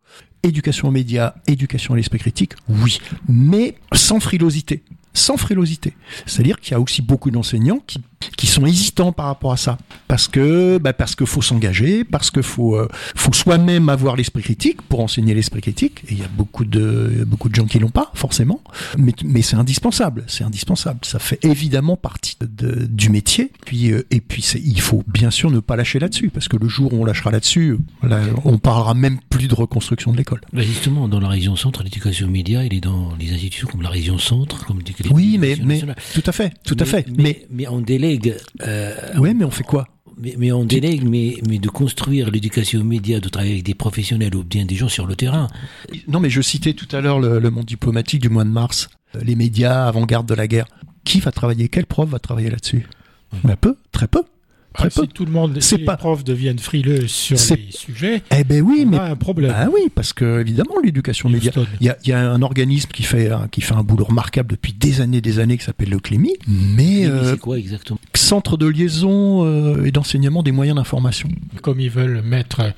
Éducation 0.48 0.88
aux 0.88 0.92
médias, 0.92 1.34
éducation 1.46 1.94
à 1.94 1.98
l'esprit 1.98 2.20
critique, 2.20 2.54
oui, 2.70 3.00
mais 3.28 3.76
sans 3.94 4.22
frilosité. 4.22 4.82
Sans 5.14 5.36
frilosité. 5.36 5.94
C'est-à-dire 6.26 6.60
qu'il 6.62 6.72
y 6.72 6.76
a 6.76 6.80
aussi 6.80 7.02
beaucoup 7.02 7.32
d'enseignants 7.32 7.82
qui 7.86 8.00
qui 8.36 8.48
sont 8.48 8.66
hésitants 8.66 9.12
par 9.12 9.28
rapport 9.28 9.52
à 9.52 9.58
ça, 9.58 9.78
parce 10.08 10.28
que 10.28 10.78
bah 10.78 10.94
parce 10.94 11.16
que 11.16 11.26
faut 11.26 11.42
s'engager, 11.42 12.04
parce 12.04 12.32
que 12.32 12.42
faut 12.42 12.76
euh, 12.76 12.88
faut 13.16 13.34
soi-même 13.34 13.90
avoir 13.90 14.16
l'esprit 14.16 14.44
critique 14.44 14.82
pour 14.82 15.00
enseigner 15.02 15.34
l'esprit 15.34 15.62
critique. 15.62 16.04
Et 16.10 16.14
il 16.14 16.20
y 16.20 16.24
a 16.24 16.28
beaucoup 16.28 16.66
de 16.66 17.26
beaucoup 17.28 17.50
de 17.50 17.56
gens 17.56 17.66
qui 17.66 17.80
l'ont 17.80 17.90
pas 17.90 18.12
forcément, 18.14 18.62
mais 18.98 19.14
mais 19.24 19.42
c'est 19.42 19.56
indispensable, 19.56 20.24
c'est 20.28 20.44
indispensable. 20.44 21.00
Ça 21.04 21.20
fait 21.20 21.44
évidemment 21.44 21.96
partie 21.98 22.36
de, 22.42 22.86
du 22.86 23.10
métier. 23.10 23.52
Puis 23.66 23.92
euh, 23.92 24.06
et 24.12 24.22
puis 24.22 24.44
il 24.64 24.82
faut 24.82 25.04
bien 25.08 25.32
sûr 25.32 25.52
ne 25.52 25.60
pas 25.60 25.76
lâcher 25.76 26.00
là-dessus, 26.00 26.30
parce 26.30 26.48
que 26.48 26.58
le 26.58 26.68
jour 26.68 26.94
où 26.94 27.02
on 27.02 27.06
lâchera 27.06 27.32
là-dessus, 27.32 27.78
là, 28.04 28.22
on 28.46 28.58
parlera 28.58 28.94
même 28.94 29.20
plus 29.30 29.48
de 29.48 29.56
reconstruction 29.56 30.12
de 30.12 30.18
l'école. 30.18 30.42
Bah 30.54 30.64
justement, 30.64 31.08
dans 31.08 31.20
la 31.20 31.30
région 31.30 31.56
centre, 31.56 31.84
l'éducation 31.84 32.28
média, 32.28 32.64
il 32.64 32.74
est 32.74 32.82
dans 32.82 33.16
les 33.20 33.32
institutions 33.32 33.68
comme 33.68 33.82
la 33.82 33.90
région 33.90 34.18
centre, 34.18 34.66
comme 34.66 34.82
oui, 35.12 35.38
mais 35.40 35.58
mais 35.64 35.82
tout 36.14 36.24
à 36.26 36.32
fait, 36.32 36.54
tout 36.64 36.78
à 36.80 36.86
fait. 36.86 37.06
Mais 37.10 37.28
mais, 37.28 37.46
mais 37.52 37.68
on 37.68 37.82
délègue. 38.08 38.38
Euh, 38.62 38.96
oui, 39.18 39.34
mais 39.34 39.46
on 39.46 39.52
fait 39.52 39.64
quoi 39.64 39.88
mais, 40.20 40.36
mais, 40.38 40.52
on 40.52 40.66
délègue, 40.66 41.08
mais, 41.08 41.38
mais 41.48 41.60
de 41.60 41.70
construire 41.70 42.32
l'éducation 42.32 42.84
média, 42.84 43.20
de 43.20 43.30
travailler 43.30 43.54
avec 43.54 43.64
des 43.64 43.76
professionnels 43.76 44.36
ou 44.36 44.44
bien 44.44 44.66
des 44.66 44.76
gens 44.76 44.90
sur 44.90 45.06
le 45.06 45.16
terrain. 45.16 45.48
Non, 46.08 46.20
mais 46.20 46.30
je 46.30 46.42
citais 46.42 46.74
tout 46.74 46.88
à 46.96 47.02
l'heure 47.02 47.20
le, 47.20 47.50
monde 47.52 47.66
diplomatique 47.66 48.22
du 48.22 48.30
mois 48.30 48.44
de 48.44 48.50
mars, 48.50 48.90
euh, 49.16 49.20
les 49.24 49.36
médias 49.36 49.86
avant-garde 49.88 50.28
de 50.28 50.34
la 50.34 50.48
guerre. 50.48 50.66
Qui 51.04 51.20
va 51.20 51.32
travailler? 51.32 51.70
Quel 51.70 51.86
prof 51.86 52.10
va 52.10 52.20
travailler 52.20 52.50
là-dessus? 52.50 52.88
Un 53.44 53.56
Peu, 53.56 53.78
très 53.92 54.08
peu. 54.08 54.24
Ah, 54.80 54.90
si 54.90 55.08
tout 55.08 55.26
le 55.26 55.32
monde, 55.32 55.60
si 55.60 55.78
les 55.78 55.86
profs 55.86 56.24
deviennent 56.24 56.60
frileux 56.60 57.08
sur 57.08 57.38
les 57.56 57.72
sujets, 57.72 58.22
eh 58.32 58.44
ben 58.44 58.62
oui, 58.62 58.84
on 58.86 58.90
mais 58.92 58.98
a 58.98 59.06
un 59.06 59.16
problème. 59.16 59.54
Ah 59.56 59.68
oui, 59.74 59.90
parce 59.94 60.14
que 60.14 60.40
évidemment 60.40 60.76
l'éducation 60.84 61.30
média, 61.30 61.52
il 61.82 61.88
y 61.88 61.90
a, 61.90 61.98
y 62.06 62.12
a, 62.12 62.20
un 62.32 62.42
organisme 62.42 62.90
qui 62.92 63.04
fait 63.04 63.32
un, 63.32 63.48
qui 63.48 63.62
fait 63.62 63.74
un 63.74 63.84
boulot 63.84 64.06
remarquable 64.06 64.50
depuis 64.52 64.74
des 64.74 65.02
années, 65.02 65.22
des 65.22 65.40
années, 65.40 65.58
qui 65.58 65.66
s'appelle 65.66 65.90
le 65.90 66.00
CLEMI. 66.00 66.34
Mais 66.48 67.06
euh, 67.06 67.32
c'est 67.32 67.40
quoi 67.40 67.58
exactement? 67.58 68.00
Centre 68.14 68.58
de 68.58 68.68
liaison 68.68 69.46
euh, 69.46 69.86
et 69.86 69.92
d'enseignement 69.92 70.44
des 70.44 70.52
moyens 70.52 70.78
d'information. 70.78 71.30
Comme 71.62 71.80
ils 71.80 71.90
veulent 71.90 72.22
mettre 72.22 72.74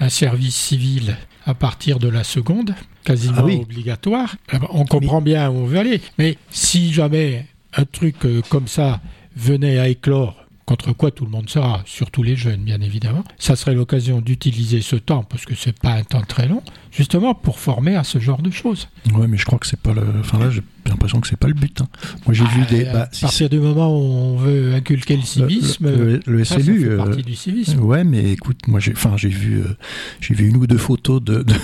un 0.00 0.08
service 0.08 0.56
civil 0.56 1.16
à 1.44 1.54
partir 1.54 1.98
de 1.98 2.08
la 2.08 2.24
seconde, 2.24 2.74
quasiment 3.04 3.34
Ah 3.38 3.44
oui. 3.44 3.58
obligatoire, 3.60 4.36
eh 4.52 4.58
ben, 4.58 4.68
on 4.70 4.84
comprend 4.84 5.20
bien 5.20 5.50
où 5.50 5.54
on 5.54 5.64
veut 5.64 5.78
aller. 5.78 6.00
Mais 6.18 6.38
si 6.50 6.92
jamais 6.92 7.46
un 7.76 7.84
truc 7.84 8.24
euh, 8.24 8.42
comme 8.48 8.68
ça 8.68 9.00
venait 9.36 9.78
à 9.78 9.88
éclore 9.88 10.36
contre 10.66 10.92
quoi 10.92 11.10
tout 11.10 11.24
le 11.24 11.30
monde 11.30 11.50
sera, 11.50 11.82
surtout 11.86 12.22
les 12.22 12.36
jeunes 12.36 12.62
bien 12.62 12.80
évidemment. 12.80 13.24
Ça 13.38 13.56
serait 13.56 13.74
l'occasion 13.74 14.20
d'utiliser 14.20 14.80
ce 14.80 14.96
temps, 14.96 15.22
parce 15.24 15.44
que 15.44 15.54
c'est 15.54 15.78
pas 15.78 15.92
un 15.94 16.04
temps 16.04 16.22
très 16.22 16.46
long, 16.48 16.62
justement 16.90 17.34
pour 17.34 17.58
former 17.58 17.96
à 17.96 18.04
ce 18.04 18.18
genre 18.18 18.40
de 18.42 18.50
choses. 18.50 18.88
Ouais, 19.14 19.26
mais 19.26 19.36
je 19.36 19.44
crois 19.44 19.58
que 19.58 19.66
c'est 19.66 19.80
pas 19.80 19.92
le. 19.92 20.02
Enfin 20.20 20.38
là, 20.38 20.50
j'ai 20.50 20.62
l'impression 20.86 21.20
que 21.20 21.26
c'est 21.28 21.36
pas 21.38 21.48
le 21.48 21.54
but. 21.54 21.80
hein. 21.80 21.88
Moi, 22.26 22.34
j'ai 22.34 22.44
vu 22.46 22.64
des. 22.70 22.86
à 22.86 22.92
bah, 22.92 23.08
si 23.12 23.22
partir 23.22 23.50
du 23.50 23.58
moment 23.58 23.88
où 23.96 24.00
on 24.02 24.36
veut 24.36 24.74
inculquer 24.74 25.16
le 25.16 25.22
civisme, 25.22 25.90
le, 25.90 26.04
le- 26.16 26.20
le 26.26 26.44
ça, 26.44 26.56
ça 26.56 26.60
SLU. 26.62 26.80
fait 26.80 26.86
euh, 26.90 26.96
partie 26.96 27.22
du 27.22 27.34
civisme. 27.34 27.80
Ouais, 27.80 28.04
mais 28.04 28.32
écoute, 28.32 28.66
moi 28.68 28.78
j'ai, 28.80 28.92
enfin 28.92 29.16
j'ai 29.16 29.28
vu, 29.28 29.60
euh, 29.62 29.76
j'ai 30.20 30.34
vu 30.34 30.48
une 30.48 30.56
ou 30.56 30.66
deux 30.66 30.78
photos 30.78 31.22
de 31.22 31.42
de, 31.42 31.54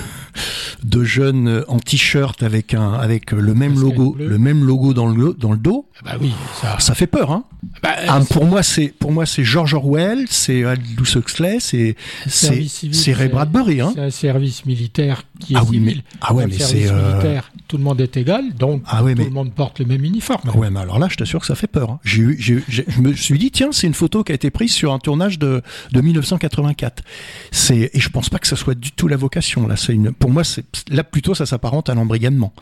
de 0.85 1.03
jeunes 1.05 1.49
euh, 1.49 1.65
en 1.69 1.79
t-shirt 1.79 2.43
avec 2.43 2.75
un 2.75 2.93
avec 2.93 3.33
euh, 3.33 3.41
le 3.41 3.55
même 3.55 3.79
logo, 3.79 4.17
le 4.19 4.39
même 4.39 4.65
logo 4.65 4.95
dans 4.95 5.07
le 5.09 5.35
dans 5.35 5.53
le 5.53 5.59
dos. 5.59 5.87
Bah 6.05 6.13
oui, 6.21 6.33
ça. 6.61 6.79
Ça 6.79 6.95
fait 6.95 7.07
peur, 7.09 7.33
hein. 7.33 7.45
Bah, 7.83 7.97
Ah, 8.07 8.21
pour 8.31 8.45
moi, 8.45 8.63
c'est 8.63 8.89
pour 8.89 9.11
moi 9.13 9.27
c'est 9.27 9.43
George 9.45 9.75
Orwell, 9.75 10.27
c'est 10.31 10.65
Aldous 10.65 11.17
Huxley, 11.17 11.59
c'est 11.61 11.97
c'est 12.27 12.65
c'est 12.93 13.13
Ray 13.13 13.29
Bradbury, 13.29 13.81
hein. 13.81 13.93
C'est 13.95 14.01
un 14.03 14.11
service 14.11 14.65
militaire 14.65 15.25
qui 15.41 15.55
est 15.55 15.57
Ah 15.57 15.65
oui, 15.69 15.81
mais- 15.81 15.97
ah 16.21 16.35
ouais, 16.35 16.47
mais 16.47 16.59
c'est, 16.59 16.89
euh, 16.91 17.41
tout 17.67 17.77
le 17.77 17.83
monde 17.85 18.01
est 18.01 18.17
égal, 18.17 18.45
donc 18.59 18.83
Ah 18.87 19.03
ouais, 19.05 19.13
tout 19.15 19.19
mais- 19.19 19.25
le 19.25 19.31
monde 19.31 19.53
porte 19.53 19.81
le 19.81 19.87
même 19.87 20.05
uniforme. 20.05 20.43
Ah 20.49 20.57
Ouais, 20.57 20.71
mais 20.71 20.81
alors 20.81 20.99
là, 20.99 21.09
je 21.11 21.17
t'assure 21.17 21.41
que 21.41 21.47
ça 21.47 21.55
fait 21.55 21.67
peur. 21.67 21.91
hein. 21.91 22.01
J'ai- 22.05 22.37
je 22.39 23.01
me 23.01 23.13
suis 23.15 23.39
dit, 23.39 23.51
tiens, 23.51 23.71
c'est 23.73 23.87
une 23.87 23.95
photo 23.95 24.23
qui 24.25 24.33
a 24.33 24.35
été 24.35 24.51
prise 24.51 24.73
sur 24.73 24.93
un 24.93 24.99
tournage 24.99 25.39
de, 25.39 25.63
de 25.93 26.01
1984. 26.01 27.03
C'est, 27.51 27.91
et 27.93 28.01
je 28.01 28.09
pense 28.09 28.29
pas 28.31 28.39
que 28.39 28.47
ça 28.47 28.57
soit 28.57 28.75
du 28.75 28.93
tout 28.93 29.09
la 29.09 29.17
vocation. 29.17 29.67
Là, 29.67 29.77
c'est 29.77 29.93
une, 29.95 30.13
pour 30.13 30.31
moi, 30.31 30.45
c'est, 30.45 30.65
là 30.91 31.03
plutôt, 31.05 31.35
ça 31.35 31.47
s'apparente 31.47 31.89
à 31.89 31.95
l'embrigadement. 31.95 32.53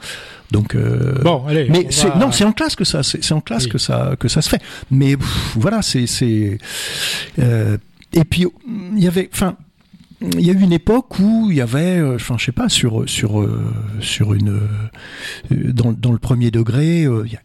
Donc, 0.50 0.74
euh, 0.74 1.20
Bon, 1.22 1.44
allez. 1.46 1.68
mais 1.70 1.86
c'est, 1.90 2.08
va- 2.08 2.16
non, 2.16 2.32
c'est 2.32 2.44
en 2.44 2.52
classe 2.52 2.76
que 2.76 2.84
ça, 2.84 3.02
c'est, 3.02 3.22
c'est 3.24 3.34
en 3.34 3.40
classe 3.40 3.64
Oui. 3.64 3.70
que 3.70 3.78
ça, 3.78 4.14
que 4.18 4.28
ça 4.28 4.42
se 4.42 4.48
fait. 4.48 4.62
Mais 4.90 5.16
pff, 5.16 5.52
voilà, 5.56 5.82
c'est, 5.82 6.06
c'est, 6.06 6.58
euh, 7.38 7.76
et 8.12 8.24
puis 8.24 8.46
il 8.96 9.02
y 9.02 9.08
avait, 9.08 9.28
enfin. 9.32 9.56
Il 10.22 10.40
y 10.40 10.48
a 10.48 10.54
eu 10.54 10.60
une 10.60 10.72
époque 10.72 11.18
où 11.18 11.48
il 11.50 11.58
y 11.58 11.60
avait, 11.60 11.98
euh, 11.98 12.14
enfin, 12.14 12.36
je 12.38 12.46
sais 12.46 12.52
pas, 12.52 12.70
sur 12.70 13.06
sur 13.06 13.38
euh, 13.38 13.70
sur 14.00 14.32
une 14.32 14.62
dans, 15.50 15.92
dans 15.92 16.10
le 16.10 16.16
premier 16.18 16.50
degré, 16.50 17.02
il 17.02 17.30
y 17.30 17.36
a 17.36 17.40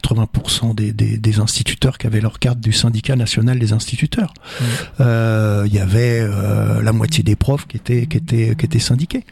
80% 0.00 0.74
des, 0.74 0.92
des, 0.92 1.18
des 1.18 1.38
instituteurs 1.38 1.98
qui 1.98 2.08
avaient 2.08 2.20
leur 2.20 2.40
carte 2.40 2.58
du 2.58 2.72
syndicat 2.72 3.14
national 3.14 3.60
des 3.60 3.72
instituteurs. 3.72 4.34
Mmh. 4.34 4.64
Euh, 5.02 5.62
Il 5.68 5.74
y 5.74 5.78
avait 5.78 6.18
euh, 6.20 6.82
la 6.82 6.92
moitié 6.92 7.22
des 7.22 7.36
profs 7.36 7.68
qui 7.68 7.76
étaient 7.76 8.06
qui 8.06 8.16
étaient 8.16 8.56
qui 8.56 8.64
étaient 8.66 8.80
syndiqués. 8.80 9.24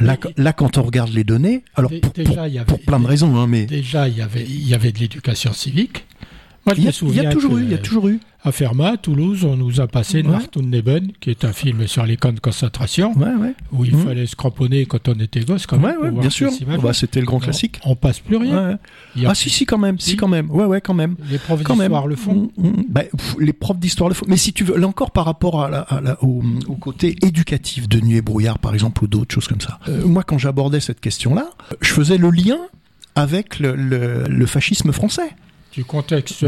Là, 0.00 0.52
quand 0.52 0.78
on 0.78 0.82
regarde 0.82 1.10
les 1.12 1.24
données, 1.24 1.62
alors 1.74 1.90
pour, 1.90 2.00
pour, 2.00 2.12
déjà, 2.12 2.48
il 2.48 2.54
y 2.54 2.58
avait- 2.58 2.66
pour 2.66 2.80
plein 2.80 3.00
de 3.00 3.06
raisons, 3.06 3.36
hein, 3.36 3.46
mais 3.46 3.66
Déjà, 3.66 4.08
il 4.08 4.16
y 4.16 4.22
avait, 4.22 4.44
il 4.44 4.68
y 4.68 4.74
avait 4.74 4.92
de 4.92 4.98
l'éducation 4.98 5.52
civique. 5.52 6.06
Moi, 6.66 6.74
je 6.74 6.80
il 6.80 6.82
y, 6.82 6.84
me 6.84 6.88
a, 6.88 6.90
il 6.90 6.92
y 6.92 6.92
souviens 6.94 7.28
a 7.30 7.32
toujours 7.32 7.54
que 7.54 7.60
eu, 7.60 7.64
il 7.64 7.70
y 7.70 7.74
a 7.74 7.78
toujours 7.78 8.08
eu. 8.08 8.20
à 8.44 8.52
Fermat, 8.52 8.90
à 8.92 8.96
Toulouse, 8.98 9.44
on 9.44 9.56
nous 9.56 9.80
a 9.80 9.86
passé 9.86 10.22
Ouais. 10.22 10.36
Neben, 10.62 11.10
qui 11.18 11.30
est 11.30 11.44
un 11.46 11.54
film 11.54 11.86
sur 11.86 12.04
les 12.04 12.18
camps 12.18 12.32
de 12.34 12.40
concentration, 12.40 13.12
Ouais, 13.16 13.34
ouais, 13.34 13.54
où 13.72 13.86
il 13.86 13.96
Mhm. 13.96 14.04
fallait 14.04 14.26
se 14.26 14.36
cramponner 14.36 14.84
quand 14.84 15.08
on 15.08 15.14
était 15.14 15.40
gosse, 15.40 15.66
quand 15.66 15.78
même. 15.78 15.96
pour 15.96 16.20
bien 16.20 16.28
sûr. 16.28 16.50
Bah, 16.82 16.92
C'était 16.92 17.20
le 17.20 17.26
grand 17.26 17.38
On- 17.38 17.40
classique. 17.40 17.80
On, 17.86 17.96
passe 17.96 18.20
plus 18.20 18.36
rien. 18.36 18.78
Ah 19.26 19.34
si, 19.34 19.48
si, 19.48 19.64
quand 19.64 19.78
même, 19.78 19.98
si, 19.98 20.10
Si. 20.10 20.16
quand 20.16 20.28
même. 20.28 20.50
Ouais, 20.50 20.66
ouais, 20.66 20.82
quand 20.82 20.92
même. 20.94 21.16
Les 21.30 21.38
profs 21.38 21.62
d'histoire 21.64 22.06
le 22.06 22.16
font. 22.16 22.50
Mm, 22.58 22.66
mm. 22.68 22.84
Bah, 22.90 23.02
pff, 23.04 23.36
les 23.40 23.52
profs 23.54 23.78
d'histoire 23.78 24.08
le 24.10 24.14
font. 24.14 24.26
Mais 24.28 24.36
si 24.36 24.52
tu 24.52 24.64
veux, 24.64 24.76
là 24.76 24.86
encore 24.86 25.12
par 25.12 25.24
rapport 25.24 25.62
à 25.64 25.70
la- 25.70 25.80
à 25.80 26.00
la- 26.02 26.22
au, 26.22 26.42
au 26.68 26.74
côté 26.76 27.16
éducatif 27.22 27.88
de 27.88 28.00
Nuit 28.00 28.16
et 28.16 28.22
Brouillard, 28.22 28.58
par 28.58 28.74
exemple, 28.74 29.02
ou 29.04 29.06
d'autres 29.06 29.34
choses 29.34 29.48
comme 29.48 29.60
ça. 29.62 29.78
Euh, 29.88 30.04
moi, 30.06 30.24
quand 30.24 30.36
j'abordais 30.36 30.80
cette 30.80 31.00
question-là, 31.00 31.48
je 31.80 31.90
faisais 31.92 32.18
le 32.18 32.30
lien 32.30 32.58
avec 33.14 33.58
le, 33.60 33.74
le- 33.74 34.24
le 34.28 34.46
fascisme 34.46 34.92
français. 34.92 35.30
Tu. 35.70 35.84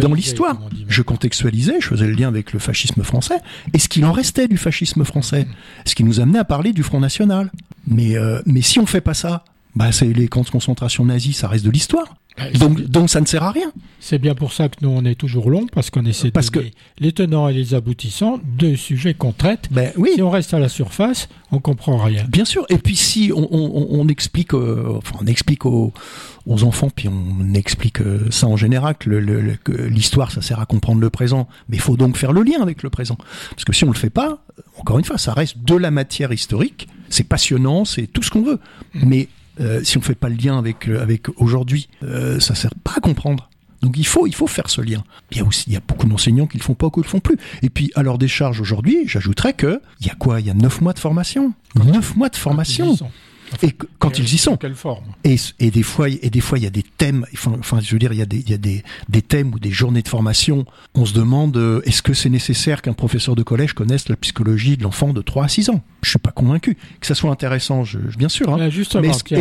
Dans 0.01 0.15
l'histoire, 0.15 0.59
je 0.89 1.03
contextualisais, 1.03 1.77
je 1.81 1.87
faisais 1.87 2.07
le 2.07 2.13
lien 2.13 2.29
avec 2.29 2.53
le 2.53 2.59
fascisme 2.59 3.03
français, 3.05 3.39
et 3.73 3.79
ce 3.79 3.89
qu'il 3.89 4.05
en 4.05 4.13
restait 4.13 4.49
du 4.49 4.57
fascisme 4.57 5.05
français, 5.05 5.47
ce 5.85 5.95
qui 5.95 6.03
nous 6.03 6.21
amenait 6.21 6.41
à 6.41 6.45
parler 6.45 6.73
du 6.73 6.83
Front 6.83 7.01
National? 7.01 7.51
Mais, 7.87 8.17
euh, 8.17 8.41
mais 8.47 8.63
si 8.63 8.79
on 8.79 8.87
fait 8.87 9.01
pas 9.01 9.15
ça, 9.15 9.45
bah, 9.75 9.93
c'est 9.93 10.13
les 10.13 10.29
camps 10.29 10.43
de 10.43 10.51
concentration 10.51 11.05
nazis, 11.05 11.37
ça 11.37 11.49
reste 11.49 11.65
de 11.65 11.71
l'histoire. 11.71 12.15
Donc, 12.59 12.81
donc 12.87 13.11
ça 13.11 13.21
ne 13.21 13.27
sert 13.27 13.43
à 13.43 13.51
rien. 13.53 13.71
C'est 14.01 14.19
bien 14.19 14.35
pour 14.35 14.55
ça 14.55 14.71
que 14.71 14.77
nous, 14.81 14.89
on 14.89 15.05
est 15.05 15.15
toujours 15.17 15.51
long, 15.51 15.67
parce 15.71 15.91
qu'on 15.91 16.07
essaie 16.07 16.29
de 16.29 16.33
Parce 16.33 16.49
que- 16.49 16.61
donner 16.61 16.73
les 16.99 17.13
tenants 17.13 17.47
et 17.49 17.53
les 17.53 17.75
aboutissants 17.75 18.41
de 18.59 18.75
sujets 18.75 19.13
qu'on 19.13 19.33
traite. 19.33 19.69
Ben 19.71 19.93
oui. 19.99 20.13
Si 20.15 20.23
on 20.23 20.31
reste 20.31 20.55
à 20.55 20.59
la 20.59 20.71
surface, 20.71 21.29
on 21.51 21.59
comprend 21.59 21.99
rien. 21.99 22.25
Bien 22.29 22.47
sûr. 22.47 22.65
Et 22.71 22.79
puis 22.79 22.97
si 22.97 23.33
on, 23.37 23.47
on- 23.55 23.87
on 24.01 24.09
explique, 24.09 24.55
euh, 24.55 24.95
enfin 24.97 25.19
on 25.21 25.27
explique 25.27 25.67
aux, 25.67 25.93
aux 26.47 26.65
enfants, 26.65 26.89
puis 26.89 27.09
on 27.09 27.53
explique 27.53 28.01
euh, 28.01 28.27
ça 28.31 28.47
en 28.47 28.57
général 28.57 28.97
que 28.97 29.11
que 29.63 29.73
l'histoire 29.73 30.31
ça 30.33 30.41
sert 30.41 30.59
à 30.59 30.65
comprendre 30.65 31.03
le 31.03 31.11
présent, 31.11 31.49
mais 31.69 31.77
il 31.77 31.81
faut 31.83 31.99
donc 31.99 32.17
faire 32.17 32.33
le 32.33 32.43
lien 32.43 32.63
avec 32.63 32.83
le 32.83 32.89
présent. 32.89 33.19
Parce 33.51 33.67
que 33.67 33.75
si 33.75 33.85
on 33.85 33.89
le 33.89 33.95
fait 33.95 34.09
pas, 34.11 34.43
encore 34.79 34.99
une 34.99 35.05
fois, 35.05 35.19
ça 35.19 35.35
reste 35.35 35.59
de 35.65 35.75
la 35.77 35.91
matière 35.91 36.33
historique. 36.33 36.89
C'est 37.11 37.25
passionnant, 37.29 37.85
c'est 37.85 38.07
tout 38.07 38.23
ce 38.23 38.31
qu'on 38.31 38.43
veut. 38.43 38.59
Mais 38.95 39.29
euh, 39.61 39.83
si 39.85 39.99
on 39.99 40.01
fait 40.01 40.15
pas 40.15 40.29
le 40.29 40.37
lien 40.37 40.59
avec 40.59 40.89
euh, 40.89 41.03
avec 41.03 41.29
aujourd'hui, 41.41 41.89
euh, 42.03 42.41
ça 42.41 42.55
sert 42.55 42.75
pas 42.83 42.95
à 42.97 43.01
comprendre. 43.01 43.49
Donc 43.83 43.99
il 43.99 44.07
faut, 44.07 44.27
il 44.29 44.35
faut 44.35 44.47
faire 44.47 44.71
ce 44.71 44.81
lien. 44.81 45.03
Il 45.33 45.39
y 45.39 45.41
a 45.41 45.45
aussi, 45.45 45.65
il 45.67 45.73
y 45.73 45.77
a 45.77 45.81
beaucoup 45.81 46.07
d'enseignants 46.07 46.47
qui 46.47 46.57
le 46.57 46.63
font 46.63 46.75
pas 46.75 46.87
ou 46.87 46.91
qui 46.91 47.01
le 47.01 47.07
font 47.07 47.21
plus. 47.21 47.37
Et 47.63 47.69
puis 47.69 47.91
à 47.97 48.03
leur 48.03 48.17
décharge 48.17 48.61
aujourd'hui, 48.61 49.03
j'ajouterais 49.07 49.55
que 49.55 49.81
il 50.01 50.07
y 50.07 50.11
a 50.11 50.15
quoi? 50.15 50.41
Il 50.41 50.47
y 50.47 50.51
a 50.51 50.55
neuf 50.55 50.81
mois 50.81 50.93
de 50.93 51.01
formation. 51.01 51.53
Neuf 51.75 52.15
mois 52.15 52.29
de 52.29 52.37
formation. 52.37 52.97
Et 53.63 53.73
quand 53.99 54.19
ils 54.19 54.33
y 54.35 54.39
sont. 54.39 54.57
Quelle 54.57 54.75
forme 54.75 55.05
Et, 55.25 55.37
et 55.61 55.71
des 55.71 55.83
fois, 55.83 56.09
et 56.09 56.31
des 56.31 56.41
fois, 56.41 56.59
il 56.59 56.65
y 56.65 56.67
a 56.67 56.71
des 56.71 56.83
thèmes. 56.83 57.27
Enfin, 57.59 57.81
je 57.81 57.93
veux 57.93 57.99
dire, 57.99 58.13
il 58.13 58.19
y 58.19 58.23
a 58.23 58.27
des, 58.27 58.39
il 58.39 58.51
y 58.51 58.55
a 58.55 58.59
des, 58.59 58.83
des 59.09 59.23
thèmes 59.23 59.53
ou 59.55 59.59
des 59.59 59.71
journées 59.71 60.03
de 60.03 60.09
formation. 60.09 60.65
On 60.95 61.05
se 61.05 61.13
demande, 61.15 61.57
euh, 61.57 61.81
est-ce 61.85 62.03
que 62.03 62.15
c'est 62.15 62.29
nécessaire 62.31 62.83
qu'un 62.83 62.93
professeur 62.93 63.35
de 63.37 63.43
collège 63.43 63.73
connaisse 63.73 64.09
la 64.09 64.17
psychologie 64.17 64.77
de 64.77 64.83
l'enfant 64.85 65.13
de 65.13 65.21
3 65.23 65.45
à 65.45 65.49
6 65.49 65.71
ans? 65.71 65.83
Je 66.03 66.11
suis 66.11 66.19
pas 66.19 66.31
convaincu. 66.33 66.77
Que 67.01 67.07
ça 67.07 67.15
soit 67.15 67.31
intéressant, 67.31 67.85
je, 67.85 67.99
je- 68.09 68.17
bien 68.19 68.29
sûr. 68.29 68.49
Hein. 68.53 68.57
Là, 68.59 68.69
Mais 69.01 69.09
est-ce 69.09 69.23
que, 69.25 69.35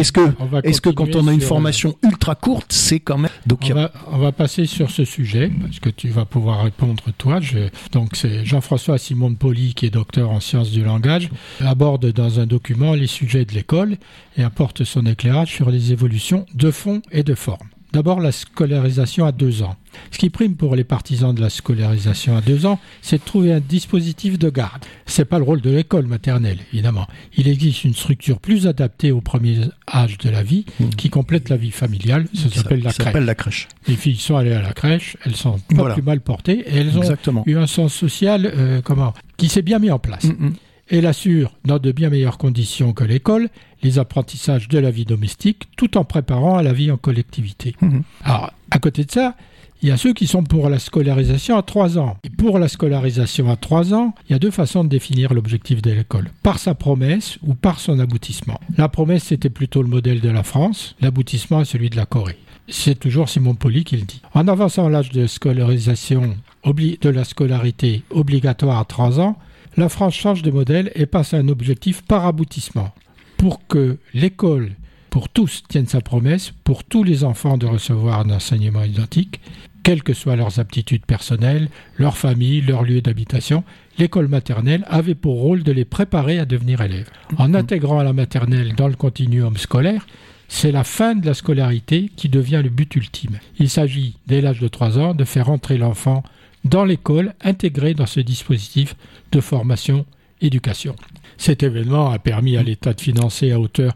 est-ce 0.64 0.82
que 0.82 0.90
quand 0.90 1.16
on 1.16 1.28
a 1.28 1.34
une 1.34 1.40
sur- 1.40 1.50
formation 1.50 1.96
ultra 2.04 2.36
courte, 2.36 2.72
c'est 2.74 3.00
quand 3.00 3.18
même. 3.18 3.32
Donc, 3.48 3.60
On 3.64 3.72
a- 3.72 3.74
va, 3.74 3.92
on 4.12 4.18
va 4.18 4.32
passer 4.32 4.66
sur 4.66 4.92
ce 4.92 5.06
sujet, 5.06 5.52
parce 5.62 5.80
que 5.80 5.90
tu 5.90 6.10
vas 6.10 6.26
pouvoir 6.26 6.64
répondre 6.64 7.04
toi. 7.18 7.40
Je- 7.42 7.70
donc 7.92 8.16
c'est 8.16 8.46
Jean-François 8.46 8.98
Simon 8.98 9.34
Poli, 9.36 9.74
qui 9.74 9.86
est 9.86 9.90
docteur 9.90 10.30
en 10.30 10.40
sciences 10.40 10.72
du 10.72 10.84
langage, 10.84 11.30
aborde 11.60 12.12
dans 12.12 12.40
un 12.40 12.46
document 12.46 12.94
les 12.94 13.08
sujets 13.08 13.46
de 13.46 13.54
l'école 13.54 13.98
et 14.38 14.44
apporte 14.44 14.84
son 14.84 15.06
éclairage 15.06 15.54
sur 15.54 15.70
les 15.70 15.92
évolutions 15.92 16.46
de 16.54 16.72
fond 16.72 17.02
et 17.12 17.24
de 17.24 17.36
forme. 17.36 17.70
D'abord, 17.94 18.22
la 18.22 18.32
scolarisation 18.32 19.26
à 19.26 19.34
deux 19.34 19.64
ans. 19.64 19.76
Ce 20.12 20.18
qui 20.18 20.30
prime 20.30 20.56
pour 20.56 20.78
les 20.78 20.86
partisans 20.86 21.36
de 21.36 21.42
la 21.42 21.50
scolarisation 21.50 22.38
à 22.38 22.42
deux 22.42 22.66
ans, 22.66 22.80
c'est 23.02 23.18
de 23.18 23.24
trouver 23.24 23.52
un 23.52 23.60
dispositif 23.60 24.40
de 24.40 24.50
garde. 24.50 24.86
C'est 25.06 25.26
pas 25.26 25.40
le 25.40 25.44
rôle 25.44 25.60
de 25.60 25.70
l'école 25.70 26.08
maternelle, 26.08 26.60
évidemment. 26.72 27.06
Il 27.36 27.50
existe 27.50 27.84
une 27.84 27.94
structure 27.94 28.40
plus 28.40 28.66
adaptée 28.66 29.12
au 29.12 29.20
premier 29.20 29.60
âge 29.94 30.18
de 30.20 30.30
la 30.30 30.42
vie, 30.42 30.66
mmh. 30.80 30.90
qui 30.92 31.10
complète 31.10 31.50
la 31.50 31.58
vie 31.58 31.72
familiale. 31.72 32.28
Ça, 32.34 32.50
s'appelle 32.50 32.82
la, 32.82 32.94
crèche. 32.94 33.14
la 33.14 33.36
crèche. 33.36 33.68
Les 33.90 33.96
filles 33.98 34.16
sont 34.16 34.38
allées 34.38 34.54
à 34.54 34.62
la 34.62 34.72
crèche, 34.72 35.18
elles 35.26 35.36
sont 35.36 35.60
pas 35.76 35.94
plus 35.94 36.02
mal 36.02 36.22
portées, 36.22 36.64
et 36.66 36.78
elles 36.78 36.98
ont 36.98 37.04
eu 37.46 37.58
un 37.58 37.68
sens 37.68 37.94
social, 37.94 38.50
euh, 38.56 38.82
comment, 38.82 39.14
qui 39.36 39.50
s'est 39.50 39.64
bien 39.64 39.80
mis 39.80 39.92
en 39.92 40.00
place. 40.00 40.24
Mmh, 40.24 40.46
mmh. 40.48 40.54
Elle 40.92 41.06
assure, 41.06 41.54
dans 41.66 41.80
de 41.80 41.92
bien 41.92 42.10
meilleures 42.10 42.38
conditions 42.38 42.92
que 42.94 43.04
l'école, 43.04 43.50
les 43.84 44.00
apprentissages 44.00 44.68
de 44.68 44.80
la 44.80 44.92
vie 44.92 45.06
domestique, 45.06 45.64
tout 45.76 45.98
en 45.98 46.04
préparant 46.04 46.58
à 46.58 46.64
la 46.64 46.74
vie 46.74 46.92
en 46.92 46.98
collectivité. 46.98 47.76
Mhm. 47.82 48.04
Alors, 48.24 48.54
à 48.70 48.80
côté 48.80 49.04
de 49.04 49.12
ça, 49.12 49.36
il 49.84 49.90
y 49.90 49.92
a 49.92 49.98
ceux 49.98 50.14
qui 50.14 50.28
sont 50.28 50.44
pour 50.44 50.70
la 50.70 50.78
scolarisation 50.78 51.58
à 51.58 51.64
3 51.64 51.98
ans. 51.98 52.18
Et 52.24 52.30
pour 52.30 52.60
la 52.60 52.68
scolarisation 52.68 53.50
à 53.50 53.56
3 53.56 53.96
ans, 53.96 54.14
il 54.30 54.34
y 54.34 54.36
a 54.36 54.40
deux 54.40 54.52
façons 54.52 54.84
de 54.84 54.90
définir 54.90 55.34
l'objectif 55.34 55.82
de 55.82 55.92
l'école. 55.92 56.30
Par 56.44 56.60
sa 56.60 56.76
promesse 56.76 57.40
ou 57.42 57.56
par 57.56 57.80
son 57.80 58.00
aboutissement. 58.00 58.60
La 58.78 58.90
promesse, 58.90 59.24
c'était 59.24 59.50
plutôt 59.50 59.82
le 59.82 59.88
modèle 59.90 60.22
de 60.22 60.30
la 60.30 60.44
France. 60.44 60.96
L'aboutissement 61.02 61.62
est 61.62 61.66
celui 61.66 61.90
de 61.90 61.96
la 61.96 62.06
Corée. 62.06 62.38
C'est 62.68 63.00
toujours 63.00 63.28
Simon 63.28 63.56
Poli 63.56 63.84
qui 63.84 63.98
le 63.98 64.04
dit. 64.04 64.22
En 64.36 64.48
avançant 64.48 64.88
l'âge 64.88 65.10
de 65.10 65.26
scolarisation 65.26 66.36
de 66.64 67.10
la 67.10 67.24
scolarité 67.24 68.04
obligatoire 68.12 68.80
à 68.80 68.86
3 68.86 69.20
ans, 69.20 69.36
la 69.78 69.90
France 69.90 70.14
change 70.14 70.44
de 70.44 70.52
modèle 70.52 70.92
et 70.96 71.06
passe 71.06 71.34
à 71.34 71.38
un 71.38 71.48
objectif 71.48 72.04
par 72.04 72.26
aboutissement. 72.26 72.94
Pour 73.42 73.66
que 73.66 73.98
l'école, 74.14 74.74
pour 75.10 75.28
tous, 75.28 75.64
tienne 75.68 75.88
sa 75.88 76.00
promesse, 76.00 76.54
pour 76.64 76.84
tous 76.84 77.04
les 77.04 77.24
enfants 77.24 77.58
de 77.58 77.66
recevoir 77.66 78.20
un 78.20 78.30
enseignement 78.30 78.84
identique, 78.84 79.40
quelles 79.82 80.04
que 80.04 80.14
soient 80.14 80.36
leurs 80.36 80.60
aptitudes 80.60 81.08
personnelles, 81.08 81.68
leur 81.98 82.18
famille, 82.18 82.62
leur 82.62 82.84
lieu 82.84 83.02
d'habitation, 83.02 83.64
l'école 83.98 84.28
maternelle 84.28 84.86
avait 84.88 85.16
pour 85.16 85.42
rôle 85.42 85.64
de 85.64 85.72
les 85.72 85.86
préparer 85.86 86.38
à 86.38 86.46
devenir 86.46 86.82
élèves. 86.82 87.10
En 87.40 87.48
mhm. 87.48 87.56
intégrant 87.56 87.98
à 87.98 88.04
la 88.04 88.14
maternelle 88.14 88.76
dans 88.76 88.88
le 88.88 88.94
continuum 88.94 89.58
scolaire, 89.58 90.06
c'est 90.48 90.72
la 90.72 90.84
fin 90.84 91.16
de 91.16 91.26
la 91.26 91.34
scolarité 91.34 92.12
qui 92.16 92.30
devient 92.30 92.62
le 92.64 92.70
but 92.70 92.96
ultime. 92.96 93.40
Il 93.58 93.72
s'agit, 93.72 94.18
dès 94.28 94.42
l'âge 94.42 94.60
de 94.60 94.68
3 94.68 95.00
ans, 95.00 95.16
de 95.16 95.24
faire 95.24 95.50
entrer 95.50 95.80
l'enfant 95.80 96.22
dans 96.64 96.86
l'école 96.86 97.34
intégrée 97.42 97.96
dans 97.96 98.06
ce 98.06 98.20
dispositif 98.20 98.96
de 99.32 99.42
formation 99.42 100.06
éducation. 100.42 100.96
Cet 101.42 101.64
événement 101.64 102.12
a 102.12 102.20
permis 102.20 102.56
à 102.56 102.62
l'État 102.62 102.94
de 102.94 103.02
financer 103.02 103.52
à 103.52 103.60
hauteur 103.60 103.94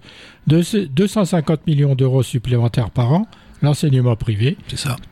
de 0.47 0.63
250 0.87 1.67
millions 1.67 1.93
d'euros 1.93 2.23
supplémentaires 2.23 2.89
par 2.89 3.13
an 3.13 3.27
l'enseignement 3.61 4.15
privé, 4.15 4.57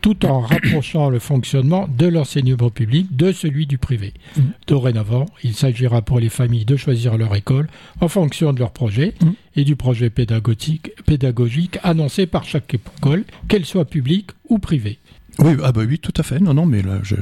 tout 0.01 0.25
en 0.25 0.39
rapprochant 0.39 1.11
le 1.11 1.19
fonctionnement 1.19 1.87
de 1.95 2.07
l'enseignement 2.07 2.71
public 2.71 3.15
de 3.15 3.31
celui 3.31 3.67
du 3.67 3.77
privé. 3.77 4.15
Mmh. 4.35 4.41
Dorénavant, 4.65 5.27
il 5.43 5.53
s'agira 5.53 6.01
pour 6.01 6.19
les 6.19 6.29
familles 6.29 6.65
de 6.65 6.75
choisir 6.75 7.19
leur 7.19 7.35
école 7.35 7.67
en 8.01 8.07
fonction 8.07 8.51
de 8.51 8.57
leur 8.57 8.71
projet 8.71 9.13
mmh. 9.21 9.29
et 9.57 9.63
du 9.63 9.75
projet 9.75 10.09
pédagogique, 10.09 10.91
pédagogique 11.05 11.77
annoncé 11.83 12.25
par 12.25 12.45
chaque 12.45 12.73
école, 12.73 13.25
qu'elle 13.47 13.65
soit 13.65 13.85
publique 13.85 14.31
ou 14.49 14.57
privée. 14.57 14.97
Oui, 15.37 15.53
ah 15.63 15.71
bah 15.71 15.81
oui, 15.87 15.99
tout 15.99 16.13
à 16.17 16.23
fait. 16.23 16.39
Non, 16.39 16.55
non, 16.55 16.65
mais 16.65 16.81
là, 16.81 16.97
je, 17.03 17.15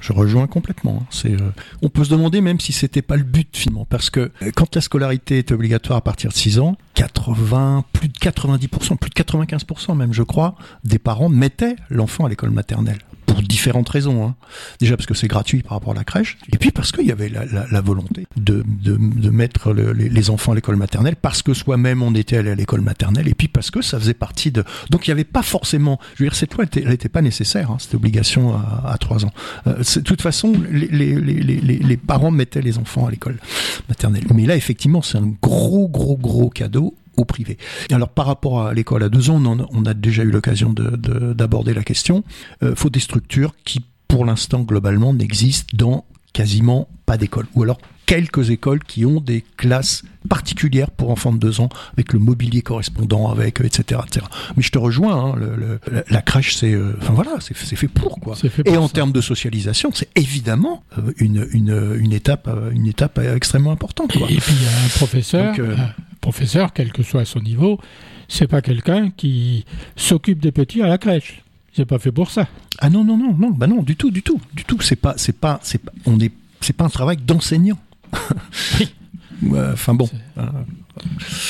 je 0.00 0.12
rejoins 0.12 0.46
complètement. 0.46 1.02
Hein. 1.02 1.28
Euh, 1.28 1.50
on 1.82 1.88
peut 1.88 2.04
se 2.04 2.10
demander 2.10 2.40
même 2.40 2.60
si 2.60 2.72
c'était 2.72 3.02
pas 3.02 3.16
le 3.16 3.24
but 3.24 3.56
finalement, 3.56 3.84
parce 3.84 4.10
que 4.10 4.30
euh, 4.42 4.50
quand 4.54 4.74
la 4.74 4.80
scolarité 4.80 5.38
est 5.38 5.52
obligatoire 5.52 5.98
à 5.98 6.02
partir 6.02 6.30
de 6.30 6.36
6 6.36 6.58
ans, 6.58 6.76
80, 6.94 7.84
plus 7.92 8.08
de 8.08 8.18
90%, 8.18 8.96
plus 8.96 9.10
de 9.10 9.14
95% 9.14 9.96
même, 9.96 10.12
je 10.12 10.22
crois, 10.22 10.54
des 10.84 10.98
parents 10.98 11.28
mettaient 11.28 11.76
l'enfant 11.90 12.26
à 12.26 12.28
l'école 12.28 12.50
maternelle 12.50 12.98
pour 13.28 13.42
différentes 13.42 13.88
raisons. 13.88 14.26
Hein. 14.26 14.34
Déjà 14.80 14.96
parce 14.96 15.06
que 15.06 15.14
c'est 15.14 15.28
gratuit 15.28 15.62
par 15.62 15.72
rapport 15.72 15.92
à 15.92 15.96
la 15.96 16.04
crèche, 16.04 16.38
et 16.52 16.58
puis 16.58 16.70
parce 16.70 16.92
qu'il 16.92 17.06
y 17.06 17.12
avait 17.12 17.28
la, 17.28 17.44
la, 17.44 17.66
la 17.70 17.80
volonté 17.80 18.26
de, 18.36 18.64
de, 18.66 18.96
de 18.96 19.30
mettre 19.30 19.72
le, 19.72 19.92
les, 19.92 20.08
les, 20.08 20.30
enfants 20.30 20.52
à 20.52 20.54
l'école 20.54 20.76
maternelle, 20.76 21.16
parce 21.16 21.42
que 21.42 21.54
soi-même 21.54 22.02
on 22.02 22.14
était 22.14 22.38
allé 22.38 22.50
à 22.50 22.54
l'école 22.54 22.80
maternelle, 22.80 23.28
et 23.28 23.34
puis 23.34 23.48
parce 23.48 23.70
que 23.70 23.82
ça 23.82 23.98
faisait 24.00 24.14
partie 24.14 24.50
de... 24.50 24.64
Donc 24.90 25.06
il 25.06 25.10
n'y 25.10 25.12
avait 25.12 25.24
pas 25.24 25.42
forcément... 25.42 26.00
Je 26.16 26.24
veux 26.24 26.30
dire, 26.30 26.36
cette 26.36 26.54
loi, 26.54 26.64
elle 26.74 26.88
n'était 26.88 27.08
pas 27.08 27.22
nécessaire, 27.22 27.70
hein, 27.70 27.76
cette 27.78 27.94
obligation 27.94 28.54
à, 28.56 28.96
3 28.98 29.26
ans. 29.26 29.32
Euh, 29.66 29.76
de 29.78 30.00
toute 30.00 30.22
façon, 30.22 30.54
les, 30.70 30.88
les, 30.88 31.14
les, 31.14 31.96
parents 31.96 32.30
mettaient 32.30 32.62
les 32.62 32.78
enfants 32.78 33.06
à 33.06 33.10
l'école 33.10 33.36
maternelle. 33.88 34.24
Mais 34.34 34.46
là, 34.46 34.56
effectivement, 34.56 35.02
c'est 35.02 35.18
un 35.18 35.32
gros, 35.42 35.88
gros, 35.88 36.16
gros 36.16 36.48
cadeau 36.48 36.94
au 37.18 37.24
privé. 37.24 37.58
alors 37.90 38.08
par 38.08 38.26
rapport 38.26 38.62
à 38.62 38.72
l'école 38.72 39.02
à 39.02 39.08
deux 39.08 39.30
ans, 39.30 39.42
on, 39.72 39.84
a 39.84 39.94
déjà 39.94 40.22
eu 40.22 40.30
l'occasion 40.30 40.72
d'aborder 40.72 41.74
la 41.74 41.82
question. 41.82 42.24
Il 42.62 42.68
euh, 42.68 42.74
faut 42.74 42.90
des 42.90 43.00
structures 43.00 43.54
qui, 43.64 43.84
pour 44.06 44.24
l'instant, 44.24 44.60
globalement, 44.60 45.12
n'existent 45.12 45.76
dans 45.76 46.04
quasiment 46.32 46.88
pas 47.06 47.16
d'école. 47.16 47.46
Ou 47.54 47.64
alors 47.64 47.78
quelques 48.06 48.50
écoles 48.50 48.82
qui 48.84 49.04
ont 49.04 49.20
des 49.20 49.44
classes 49.56 50.02
particulières 50.28 50.90
pour 50.90 51.10
enfants 51.10 51.32
de 51.32 51.38
deux 51.38 51.60
ans, 51.60 51.68
avec 51.92 52.12
le 52.12 52.18
mobilier 52.18 52.62
correspondant, 52.62 53.30
avec 53.30 53.60
etc. 53.60 54.00
etc. 54.06 54.26
Mais 54.56 54.62
je 54.62 54.70
te 54.70 54.78
rejoins, 54.78 55.16
hein, 55.16 55.36
le, 55.36 55.80
la, 56.08 56.22
crèche, 56.22 56.56
c'est, 56.56 56.72
euh, 56.72 56.96
enfin 57.02 57.12
voilà, 57.12 57.32
c'est 57.40 57.54
fait 57.54 57.88
pour 57.88 58.20
quoi. 58.20 58.34
Fait 58.36 58.48
pour 58.48 58.72
Et 58.72 58.76
en 58.76 58.88
termes 58.88 59.12
de 59.12 59.20
socialisation, 59.20 59.90
c'est 59.92 60.08
évidemment 60.16 60.84
euh, 60.96 61.12
une, 61.18 61.46
une, 61.52 61.96
une, 61.98 62.12
étape, 62.12 62.48
une 62.72 62.86
étape 62.86 63.18
extrêmement 63.18 63.72
importante. 63.72 64.16
Quoi. 64.16 64.30
Et, 64.30 64.36
puis 64.36 64.54
il 64.54 64.62
y 64.62 64.66
a 64.66 64.84
un 64.86 64.88
professeur, 64.96 65.54
professeur, 66.28 66.74
quel 66.74 66.92
que 66.92 67.02
soit 67.02 67.24
son 67.24 67.40
niveau, 67.40 67.80
c'est 68.28 68.48
pas 68.48 68.60
quelqu'un 68.60 69.10
qui 69.10 69.64
s'occupe 69.96 70.40
des 70.40 70.52
petits 70.52 70.82
à 70.82 70.86
la 70.86 70.98
crèche. 70.98 71.42
C'est 71.72 71.86
pas 71.86 71.98
fait 71.98 72.12
pour 72.12 72.30
ça. 72.30 72.46
Ah 72.80 72.90
non 72.90 73.02
non 73.02 73.16
non 73.16 73.32
non 73.32 73.50
bah 73.50 73.66
non 73.66 73.82
du 73.82 73.96
tout 73.96 74.10
du 74.10 74.22
tout 74.22 74.38
du 74.52 74.62
tout 74.64 74.78
c'est 74.82 74.96
pas 74.96 75.14
c'est 75.16 75.38
pas 75.44 75.58
c'est 75.62 75.78
pas 75.78 75.90
on 76.04 76.20
est 76.20 76.30
c'est 76.60 76.74
pas 76.74 76.84
un 76.84 76.90
travail 76.90 77.16
d'enseignant. 77.16 77.78
Enfin 79.72 79.94
bon. 79.94 80.08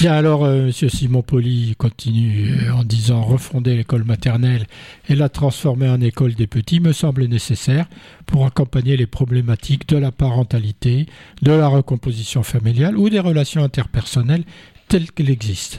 Bien 0.01 0.13
alors, 0.13 0.45
euh, 0.45 0.67
Monsieur 0.67 0.89
Simon 0.89 1.23
Poli 1.23 1.75
continue 1.77 2.53
euh, 2.53 2.73
en 2.73 2.85
disant 2.85 3.23
refonder 3.23 3.77
l'école 3.77 4.05
maternelle 4.05 4.67
et 5.09 5.15
la 5.15 5.29
transformer 5.29 5.89
en 5.89 6.01
école 6.01 6.35
des 6.35 6.47
petits 6.47 6.81
me 6.81 6.93
semble 6.93 7.25
nécessaire 7.25 7.87
pour 8.27 8.47
accompagner 8.47 8.97
les 8.97 9.07
problématiques 9.07 9.89
de 9.89 9.97
la 9.97 10.13
parentalité, 10.13 11.07
de 11.43 11.53
la 11.53 11.69
recomposition 11.69 12.43
familiale 12.43 12.97
ou 12.97 13.11
des 13.11 13.21
relations 13.21 13.63
interpersonnelles 13.63 14.45
telles 14.89 15.11
qu'elles 15.13 15.31
existent. 15.31 15.79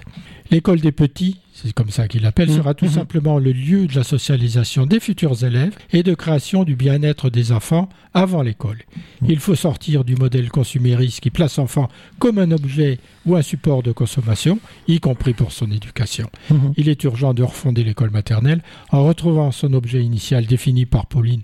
L'école 0.52 0.80
des 0.80 0.92
petits, 0.92 1.38
c'est 1.54 1.74
comme 1.74 1.92
ça 1.92 2.08
qu'il 2.08 2.24
l'appelle, 2.24 2.52
sera 2.52 2.74
tout 2.74 2.86
mmh, 2.86 2.90
mmh. 2.90 2.92
simplement 2.92 3.38
le 3.38 3.52
lieu 3.52 3.86
de 3.86 3.96
la 3.96 4.04
socialisation 4.04 4.88
des 4.88 5.00
futurs 5.00 5.44
élèves 5.44 5.76
et 5.94 6.02
de 6.02 6.16
création 6.16 6.64
du 6.64 6.76
bien-être 6.76 7.30
des 7.30 7.52
enfants 7.52 7.88
avant 8.16 8.42
l'école. 8.42 8.80
Mmh. 9.22 9.26
Il 9.30 9.40
faut 9.40 9.54
sortir 9.54 10.04
du 10.04 10.16
modèle 10.16 10.50
consumériste 10.50 11.20
qui 11.20 11.30
place 11.30 11.58
l'enfant 11.58 11.88
comme 12.18 12.40
un 12.40 12.50
objet 12.52 12.98
ou 13.28 13.36
un 13.36 13.44
support 13.44 13.84
de 13.84 13.92
consommation, 13.92 14.60
y 14.88 15.00
compris 15.00 15.34
pour 15.34 15.52
son 15.52 15.70
éducation. 15.70 16.30
Il 16.78 16.90
est 16.90 17.04
urgent 17.04 17.36
de 17.36 17.44
refonder 17.44 17.84
l'école 17.84 18.10
maternelle 18.10 18.64
en 18.92 19.04
retrouvant 19.04 19.52
son 19.52 19.74
objet 19.74 20.04
initial 20.04 20.48
défini 20.48 20.88
par 20.88 21.06
Pauline 21.06 21.44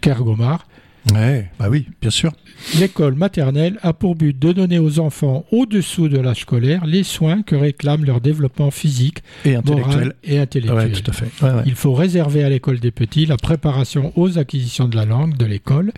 Kergomar, 0.00 0.66
Ouais, 1.14 1.50
bah 1.58 1.68
oui, 1.70 1.86
bien 2.00 2.10
sûr. 2.10 2.32
L'école 2.78 3.14
maternelle 3.14 3.78
a 3.82 3.92
pour 3.92 4.14
but 4.14 4.38
de 4.38 4.52
donner 4.52 4.78
aux 4.78 5.00
enfants 5.00 5.44
au-dessous 5.50 6.08
de 6.08 6.18
l'âge 6.18 6.40
scolaire 6.40 6.84
les 6.84 7.04
soins 7.04 7.42
que 7.42 7.56
réclame 7.56 8.04
leur 8.04 8.20
développement 8.20 8.70
physique, 8.70 9.22
et 9.44 9.54
intellectuel. 9.56 10.14
et 10.24 10.38
intellectuel. 10.38 10.92
tout 10.92 11.10
à 11.10 11.14
fait. 11.14 11.30
Il 11.64 11.74
faut 11.74 11.94
réserver 11.94 12.44
à 12.44 12.50
l'école 12.50 12.80
des 12.80 12.90
petits 12.90 13.26
la 13.26 13.38
préparation 13.38 14.12
aux 14.16 14.38
acquisitions 14.38 14.88
de 14.88 14.96
la 14.96 15.06
langue 15.06 15.36
de 15.36 15.46
l'école 15.46 15.92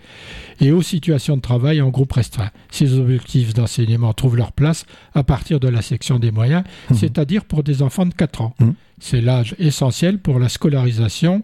et 0.61 0.71
aux 0.71 0.83
situations 0.83 1.37
de 1.37 1.43
travail 1.43 1.83
en 1.83 1.89
groupe 1.89 2.13
restreint. 2.13 2.51
Ces 2.71 2.99
objectifs 2.99 3.55
d'enseignement 3.55 4.13
trouvent 4.13 4.37
leur 4.37 4.53
place 4.53 4.87
à 5.15 5.25
partir 5.25 5.59
de 5.59 5.69
la 5.69 5.83
section 5.83 6.19
des 6.19 6.31
moyens, 6.31 6.63
mmh. 6.91 6.95
c'est-à-dire 6.95 7.45
pour 7.45 7.65
des 7.65 7.83
enfants 7.83 8.07
de 8.07 8.15
4 8.15 8.43
ans. 8.43 8.55
Mmh. 8.61 8.71
C'est 9.01 9.21
l'âge 9.21 9.57
essentiel 9.59 10.19
pour 10.19 10.39
la 10.39 10.49
scolarisation 10.49 11.43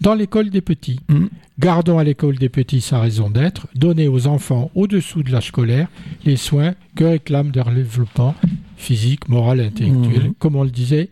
dans 0.00 0.14
l'école 0.14 0.50
des 0.50 0.60
petits. 0.60 1.00
Mm. 1.08 1.26
Gardons 1.58 1.98
à 1.98 2.04
l'école 2.04 2.36
des 2.36 2.48
petits 2.48 2.80
sa 2.80 3.00
raison 3.00 3.30
d'être, 3.30 3.66
donnez 3.74 4.08
aux 4.08 4.26
enfants 4.26 4.70
au-dessous 4.74 5.22
de 5.22 5.32
l'âge 5.32 5.48
scolaire 5.48 5.88
les 6.24 6.36
soins 6.36 6.74
que 6.94 7.04
réclament 7.04 7.52
leur 7.54 7.70
développement 7.70 8.34
physique, 8.76 9.28
moral 9.28 9.60
et 9.60 9.66
intellectuel, 9.66 10.30
mm. 10.30 10.34
comme 10.38 10.56
on 10.56 10.64
le 10.64 10.70
disait 10.70 11.08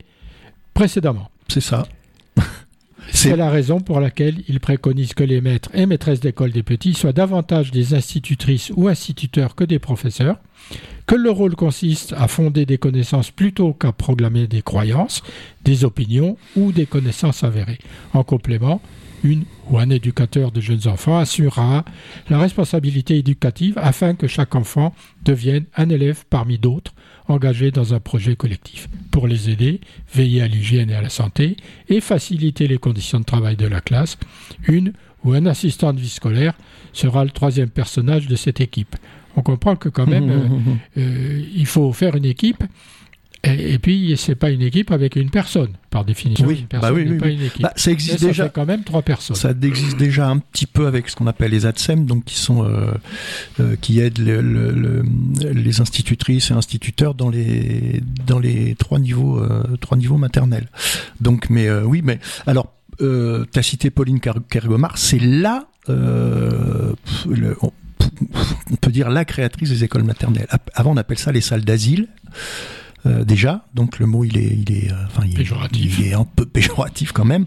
précédemment. 0.75 1.31
C'est 1.49 1.61
ça. 1.61 1.87
C'est 3.12 3.36
la 3.36 3.50
raison 3.50 3.80
pour 3.80 4.00
laquelle 4.00 4.42
il 4.48 4.60
préconise 4.60 5.14
que 5.14 5.24
les 5.24 5.40
maîtres 5.40 5.70
et 5.74 5.86
maîtresses 5.86 6.20
d'école 6.20 6.52
des 6.52 6.62
petits 6.62 6.94
soient 6.94 7.12
davantage 7.12 7.70
des 7.70 7.94
institutrices 7.94 8.72
ou 8.76 8.88
instituteurs 8.88 9.54
que 9.54 9.64
des 9.64 9.78
professeurs, 9.78 10.38
que 11.06 11.14
le 11.14 11.30
rôle 11.30 11.54
consiste 11.54 12.14
à 12.16 12.28
fonder 12.28 12.66
des 12.66 12.78
connaissances 12.78 13.30
plutôt 13.30 13.72
qu'à 13.72 13.92
proclamer 13.92 14.46
des 14.46 14.62
croyances, 14.62 15.22
des 15.64 15.84
opinions 15.84 16.36
ou 16.56 16.72
des 16.72 16.86
connaissances 16.86 17.44
avérées. 17.44 17.78
En 18.12 18.24
complément, 18.24 18.80
une 19.24 19.44
ou 19.70 19.78
un 19.78 19.90
éducateur 19.90 20.52
de 20.52 20.60
jeunes 20.60 20.87
enfants 20.87 21.18
assurera 21.18 21.84
la 22.28 22.38
responsabilité 22.38 23.18
éducative 23.18 23.78
afin 23.78 24.14
que 24.14 24.28
chaque 24.28 24.54
enfant 24.54 24.94
devienne 25.24 25.64
un 25.76 25.88
élève 25.88 26.24
parmi 26.30 26.58
d'autres 26.58 26.92
engagés 27.26 27.70
dans 27.70 27.94
un 27.94 28.00
projet 28.00 28.37
collectif. 28.37 28.88
Pour 29.10 29.26
les 29.26 29.48
aider, 29.48 29.80
veiller 30.12 30.42
à 30.42 30.46
l'hygiène 30.46 30.90
et 30.90 30.94
à 30.94 31.02
la 31.02 31.08
santé 31.08 31.56
et 31.88 32.00
faciliter 32.00 32.68
les 32.68 32.78
conditions 32.78 33.18
de 33.18 33.24
travail 33.24 33.56
de 33.56 33.66
la 33.66 33.80
classe, 33.80 34.18
une 34.68 34.92
ou 35.24 35.32
un 35.32 35.46
assistant 35.46 35.94
de 35.94 36.00
vie 36.00 36.10
scolaire 36.10 36.54
sera 36.92 37.24
le 37.24 37.30
troisième 37.30 37.70
personnage 37.70 38.28
de 38.28 38.37
cette 38.37 38.60
équipe. 38.60 38.94
On 39.37 39.42
comprend 39.42 39.74
que 39.74 39.88
quand 39.88 40.06
même, 40.06 40.30
euh, 40.96 41.00
euh, 41.00 41.42
il 41.54 41.66
faut 41.66 41.92
faire 41.92 42.14
une 42.14 42.26
équipe 42.26 42.62
et, 43.44 43.78
puis, 43.78 44.14
c'est 44.16 44.35
pas 44.35 44.50
une 44.50 44.62
équipe 44.62 44.90
avec 44.90 45.16
une 45.16 45.30
personne, 45.30 45.70
par 45.90 46.04
définition. 46.04 46.46
Oui, 46.46 46.54
une 46.54 46.61
bah 46.62 46.66
personne 46.80 46.94
oui, 46.96 47.07
oui, 47.11 47.18
pas 47.18 47.26
oui. 47.26 47.35
une 47.35 47.42
équipe. 47.42 47.62
Bah, 47.62 47.72
ça 47.76 47.90
existe 47.90 48.18
ça 48.18 48.26
déjà. 48.26 48.44
fait 48.44 48.52
quand 48.54 48.66
même 48.66 48.85
trois 48.85 49.02
personnes. 49.02 49.37
Ça 49.37 49.52
existe 49.62 49.96
déjà 49.96 50.28
un 50.28 50.38
petit 50.38 50.66
peu 50.66 50.87
avec 50.87 51.09
ce 51.09 51.16
qu'on 51.16 51.26
appelle 51.26 51.50
les 51.50 51.66
ADSEM, 51.66 52.07
donc 52.07 52.24
qui 52.24 52.37
sont 52.37 52.64
euh, 52.64 52.92
euh, 53.61 53.76
qui 53.80 54.00
aident 54.00 54.18
le- 54.18 54.40
le- 54.40 54.70
le- 54.72 55.02
les 55.52 55.80
institutrices 55.80 56.50
et 56.50 56.54
instituteurs 56.54 57.14
dans 57.14 57.30
les 57.30 58.00
dans 58.26 58.38
les 58.38 58.74
trois 58.76 58.98
niveaux 58.98 59.38
euh, 59.40 59.62
trois 59.80 59.96
niveaux 59.98 60.18
maternels. 60.18 60.68
Donc, 61.20 61.50
mais 61.50 61.68
euh, 61.68 61.83
oui, 61.85 62.02
mais 62.04 62.18
alors 62.46 62.72
euh, 63.00 63.44
t'as 63.50 63.62
cité 63.62 63.90
Pauline 63.90 64.20
Kergomar, 64.20 64.96
c'est 64.98 65.18
là 65.18 65.66
euh, 65.88 66.92
on, 67.61 67.72
on 68.70 68.76
peut 68.76 68.90
dire 68.92 69.11
la 69.11 69.24
créatrice 69.24 69.70
des 69.70 69.85
écoles 69.85 70.04
maternelles. 70.04 70.46
Avant, 70.74 70.92
on 70.92 70.96
appelle 70.96 71.18
ça 71.18 71.33
les 71.33 71.40
salles 71.40 71.64
d'asile. 71.64 72.09
Euh, 73.06 73.24
déjà, 73.24 73.64
donc 73.74 73.98
le 73.98 74.06
mot 74.06 74.24
il 74.24 74.36
est, 74.38 74.56
il 74.66 74.72
est, 74.76 74.90
euh, 74.90 74.94
enfin, 75.06 75.22
il, 75.26 75.32
est- 75.34 75.36
Péjoratif. 75.36 75.98
il 75.98 76.06
est 76.06 76.14
un 76.14 76.24
peu 76.24 76.44
péjoratif 76.58 77.12
quand 77.12 77.24
même. 77.24 77.44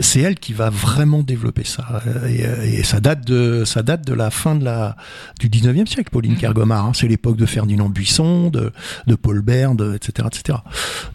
C'est 0.00 0.20
elle 0.20 0.36
qui 0.38 0.52
va 0.52 0.70
vraiment 0.70 1.22
développer 1.22 1.64
ça, 1.64 2.02
Euh, 2.06 2.28
et, 2.28 2.78
et 2.78 2.82
ça 2.82 3.00
date 3.00 3.26
de, 3.26 3.64
ça 3.64 3.82
date 3.82 4.06
de 4.06 4.14
la 4.14 4.30
fin 4.30 4.54
de 4.54 4.64
la 4.64 4.96
du 5.40 5.48
19e 5.48 5.86
siècle. 5.86 6.10
Pauline 6.10 6.32
Mhm. 6.32 6.38
Kergomar, 6.38 6.84
hein. 6.86 6.92
c'est 6.94 7.08
l'époque 7.08 7.36
de 7.36 7.46
Ferdinand 7.46 7.88
Buisson, 7.88 8.48
de, 8.50 8.72
de 9.06 9.14
Paul 9.14 9.40
Bert, 9.42 9.74
de- 9.74 9.94
etc., 9.94 10.28
etc. 10.32 10.58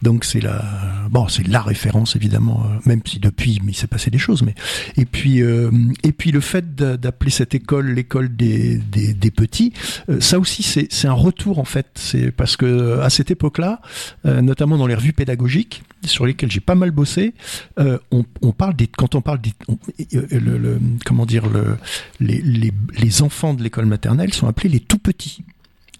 Donc 0.01 0.25
c'est 0.25 0.41
la, 0.41 0.61
bon, 1.09 1.27
c'est 1.27 1.47
la 1.47 1.61
référence 1.61 2.15
évidemment, 2.15 2.63
même 2.85 3.01
si 3.05 3.19
depuis 3.19 3.59
il 3.67 3.75
s'est 3.75 3.87
passé 3.87 4.09
des 4.11 4.17
choses, 4.17 4.43
mais 4.43 4.55
et 4.97 5.05
puis 5.05 5.41
euh, 5.41 5.71
et 6.03 6.11
puis 6.11 6.31
le 6.31 6.41
fait 6.41 6.75
d'a- 6.75 6.97
d'appeler 6.97 7.31
cette 7.31 7.55
école 7.55 7.87
l'école 7.91 8.35
des, 8.35 8.77
des, 8.77 9.13
des 9.13 9.31
petits, 9.31 9.73
ça 10.19 10.39
aussi 10.39 10.63
c'est 10.63 10.87
c'est 10.91 11.07
un 11.07 11.13
retour 11.13 11.59
en 11.59 11.65
fait. 11.65 11.87
C'est 11.95 12.31
parce 12.31 12.57
que 12.57 12.99
à 12.99 13.09
cette 13.09 13.31
époque-là, 13.31 13.76
euh, 14.25 14.41
notamment 14.41 14.77
dans 14.77 14.87
les 14.87 14.95
revues 14.95 15.13
pédagogiques 15.13 15.83
sur 16.03 16.25
lesquelles 16.25 16.51
j'ai 16.51 16.59
pas 16.59 16.75
mal 16.75 16.91
bossé, 16.91 17.33
euh, 17.79 17.97
on, 18.11 18.51
parle 18.51 18.75
des 18.75 18.87
quand 18.87 19.15
on 19.15 19.21
parle 19.21 19.39
des 19.41 19.53
euh, 20.13 20.79
comment 21.05 21.25
dire 21.25 21.47
le 21.47 21.77
les, 22.19 22.41
les, 22.41 22.71
les 22.97 23.21
enfants 23.21 23.53
de 23.53 23.63
l'école 23.63 23.85
maternelle 23.85 24.33
sont 24.33 24.47
appelés 24.47 24.69
les 24.69 24.79
tout 24.79 24.99
petits. 24.99 25.43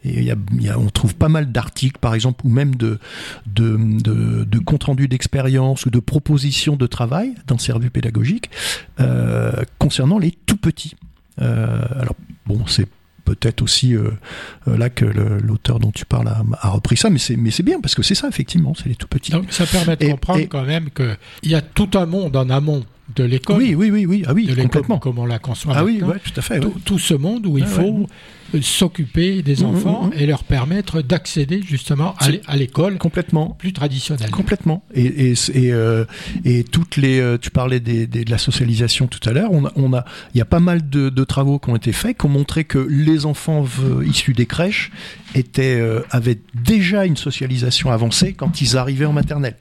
Et 0.06 0.32
on 0.78 0.90
trouve 0.90 1.16
pas 1.16 1.28
mal 1.28 1.52
d'articles, 1.52 2.00
par 2.00 2.14
exemple, 2.14 2.46
ou 2.46 2.50
même 2.50 2.76
de, 2.76 2.98
de, 3.48 3.76
de, 4.46 4.60
comptes 4.60 4.86
rendus 4.86 5.10
d'expérience 5.10 5.86
ou 5.86 5.90
de 5.90 6.00
propositions 6.00 6.78
de 6.78 6.88
travail 6.88 7.34
dans 7.46 7.58
ces 7.58 7.74
revues 7.74 7.90
pédagogiques 7.90 8.50
concernant 9.80 10.18
les 10.18 10.32
tout 10.32 10.56
petits. 10.56 10.96
Alors, 11.40 12.16
bon, 12.46 12.66
c'est 12.68 12.88
peut-être 13.28 13.62
aussi 13.62 13.94
euh, 13.96 14.10
euh, 14.68 14.78
là 14.78 14.90
que 14.90 15.06
l'auteur 15.06 15.80
dont 15.80 15.92
tu 15.92 16.06
parles 16.06 16.28
a, 16.30 16.42
a 16.62 16.70
repris 16.70 16.96
ça, 16.98 17.10
mais 17.10 17.20
c'est 17.20 17.36
mais 17.36 17.52
c'est 17.52 17.64
bien 17.64 17.80
parce 17.82 17.94
que 17.96 18.04
c'est 18.04 18.16
ça 18.16 18.28
effectivement, 18.28 18.74
c'est 18.76 18.88
les 18.90 18.96
tout 18.96 19.08
petits. 19.08 19.32
Donc 19.32 19.52
ça 19.52 19.66
permet 19.66 19.96
de 19.98 20.06
Et- 20.06 20.10
comprendre 20.12 20.40
et- 20.40 20.48
quand 20.48 20.64
même 20.64 20.90
qu'il 20.92 21.18
y 21.52 21.56
a 21.56 21.62
tout 21.62 21.90
un 21.96 22.06
monde 22.06 22.36
en 22.38 22.50
amont 22.50 22.84
de 23.16 23.24
l'école, 23.24 23.58
Oui, 23.58 23.74
oui, 23.76 23.90
oui, 23.90 24.06
oui, 24.06 24.24
ah 24.28 24.34
oui, 24.34 24.46
de 24.48 24.54
complètement. 24.62 25.00
comme 25.00 25.18
on 25.20 25.26
la 25.26 25.40
conçoit 25.40 25.74
Ah 25.76 25.84
oui, 25.86 25.94
maintenant. 26.00 26.10
ouais, 26.10 26.20
tout 26.24 26.34
à 26.36 26.42
fait. 26.42 26.56
ouais. 26.56 26.60
tout, 26.60 26.74
tout 26.84 27.00
ce 27.00 27.14
monde 27.14 27.46
où 27.46 27.58
il 27.58 27.64
Ouais, 27.64 27.70
faut 27.70 28.08
euh, 28.54 28.62
s'occuper 28.62 29.42
des 29.42 29.58
Mhm, 29.64 29.66
enfants 29.66 30.04
mhm. 30.08 30.14
et 30.20 30.26
leur 30.26 30.44
permettre 30.44 31.02
d'accéder 31.02 31.62
justement 31.66 32.16
à 32.48 32.56
l'école 32.58 32.98
Complètement. 32.98 33.52
plus 33.58 33.72
traditionnelle. 33.74 34.30
Complètement. 34.30 34.84
Et, 34.94 35.06
et, 35.06 35.34
et, 35.54 35.72
euh, 35.72 36.04
et 36.44 36.64
toutes 36.66 36.98
les, 36.98 37.20
euh, 37.22 37.38
tu 37.38 37.50
parlais 37.50 37.80
des, 37.80 38.08
des- 38.08 38.26
de 38.26 38.30
la 38.32 38.38
socialisation 38.38 39.08
tout 39.08 39.28
à 39.28 39.32
l'heure. 39.32 39.52
On 39.52 39.66
a, 39.66 39.72
on 39.78 39.94
a, 39.94 40.04
il 40.34 40.38
y 40.38 40.42
a 40.42 40.46
pas 40.46 40.60
mal 40.60 40.88
de, 40.90 41.10
de 41.10 41.24
travaux 41.24 41.60
qui 41.60 41.70
ont 41.70 41.76
été 41.78 41.94
faits, 41.94 42.18
qui 42.18 42.26
ont 42.26 42.30
montré 42.30 42.66
que 42.66 42.80
les 42.80 43.26
enfants 43.26 43.66
issus 44.06 44.34
des 44.34 44.46
crèches 44.46 44.92
étaient, 45.34 45.80
euh, 45.80 46.02
avaient 46.12 46.40
déjà 46.56 47.06
une 47.06 47.18
socialisation 47.18 47.90
avancée 47.92 48.34
quand 48.34 48.60
ils 48.62 48.76
arrivaient 48.78 49.06
en 49.06 49.14
maternelle. 49.14 49.56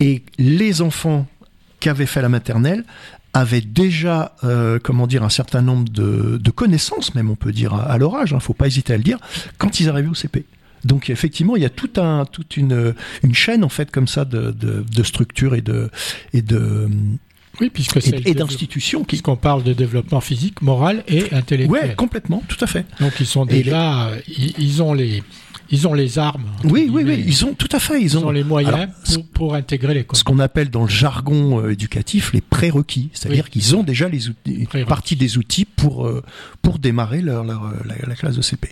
Et 0.00 0.22
les 0.38 0.82
enfants 0.82 1.26
qui 1.82 1.88
avaient 1.88 2.06
fait 2.06 2.22
la 2.22 2.28
maternelle 2.28 2.84
avaient 3.34 3.60
déjà, 3.60 4.36
euh, 4.44 4.78
comment 4.80 5.06
dire, 5.06 5.24
un 5.24 5.30
certain 5.30 5.62
nombre 5.62 5.88
de, 5.88 6.38
de 6.38 6.50
connaissances, 6.50 7.14
même 7.14 7.28
on 7.28 7.34
peut 7.34 7.50
dire 7.50 7.74
à, 7.74 7.90
à 7.90 7.98
leur 7.98 8.14
âge. 8.14 8.32
Hein, 8.32 8.40
faut 8.40 8.54
pas 8.54 8.66
hésiter 8.68 8.92
à 8.92 8.96
le 8.96 9.02
dire, 9.02 9.18
quand 9.58 9.80
ils 9.80 9.88
arrivaient 9.88 10.08
au 10.08 10.14
CP. 10.14 10.44
Donc 10.84 11.10
effectivement, 11.10 11.56
il 11.56 11.62
y 11.62 11.64
a 11.64 11.70
tout 11.70 11.90
un, 11.96 12.24
toute 12.24 12.56
une, 12.56 12.94
une 13.24 13.34
chaîne 13.34 13.64
en 13.64 13.68
fait 13.68 13.90
comme 13.90 14.06
ça 14.06 14.24
de, 14.24 14.52
de, 14.52 14.84
de 14.88 15.02
structures 15.02 15.54
et 15.54 15.60
de 15.60 15.90
et 16.32 16.42
de 16.42 16.88
Oui, 17.60 17.70
puisque 17.70 18.00
c'est 18.02 18.26
et, 18.26 18.34
d'institutions 18.34 19.00
qui. 19.00 19.06
puisqu'on 19.06 19.36
parle 19.36 19.62
de 19.62 19.72
développement 19.72 20.20
physique, 20.20 20.60
moral 20.60 21.02
et 21.08 21.32
intellectuel. 21.32 21.82
Ouais, 21.82 21.94
complètement, 21.94 22.42
tout 22.48 22.62
à 22.62 22.66
fait. 22.66 22.84
Donc 23.00 23.12
ils 23.18 23.26
sont 23.26 23.46
déjà, 23.46 24.10
ils, 24.28 24.54
ils 24.58 24.82
ont 24.82 24.92
les, 24.92 25.22
ils 25.72 25.88
ont 25.88 25.94
les 25.94 26.18
armes. 26.18 26.44
Oui, 26.64 26.88
oui, 26.92 27.02
oui, 27.04 27.24
ils 27.26 27.44
ont 27.44 27.54
tout 27.54 27.68
à 27.72 27.80
fait, 27.80 27.98
ils 28.00 28.04
Ils 28.04 28.18
ont, 28.18 28.30
les 28.30 28.44
moyens 28.44 28.74
Alors, 28.74 28.86
pour, 29.04 29.26
pour 29.28 29.54
intégrer 29.54 29.94
l'école. 29.94 30.16
ce 30.18 30.22
qu'on 30.22 30.38
appelle 30.38 30.70
dans 30.70 30.82
le 30.82 30.88
jargon 30.88 31.60
euh, 31.60 31.70
éducatif 31.72 32.32
les 32.32 32.40
prérequis, 32.42 33.10
c'est-à-dire 33.14 33.44
Oui. 33.46 33.50
qu'ils 33.50 33.74
ont 33.74 33.82
déjà 33.82 34.08
les 34.08 34.28
outils, 34.28 34.68
une 34.74 34.84
partie 34.84 35.16
des 35.16 35.38
outils 35.38 35.64
pour 35.64 36.06
euh, 36.06 36.22
pour 36.60 36.78
démarrer 36.78 37.22
leur, 37.22 37.42
leur, 37.42 37.64
euh, 37.64 37.72
la, 37.86 37.94
la 38.06 38.14
classe 38.14 38.36
de 38.36 38.42
CP. 38.42 38.68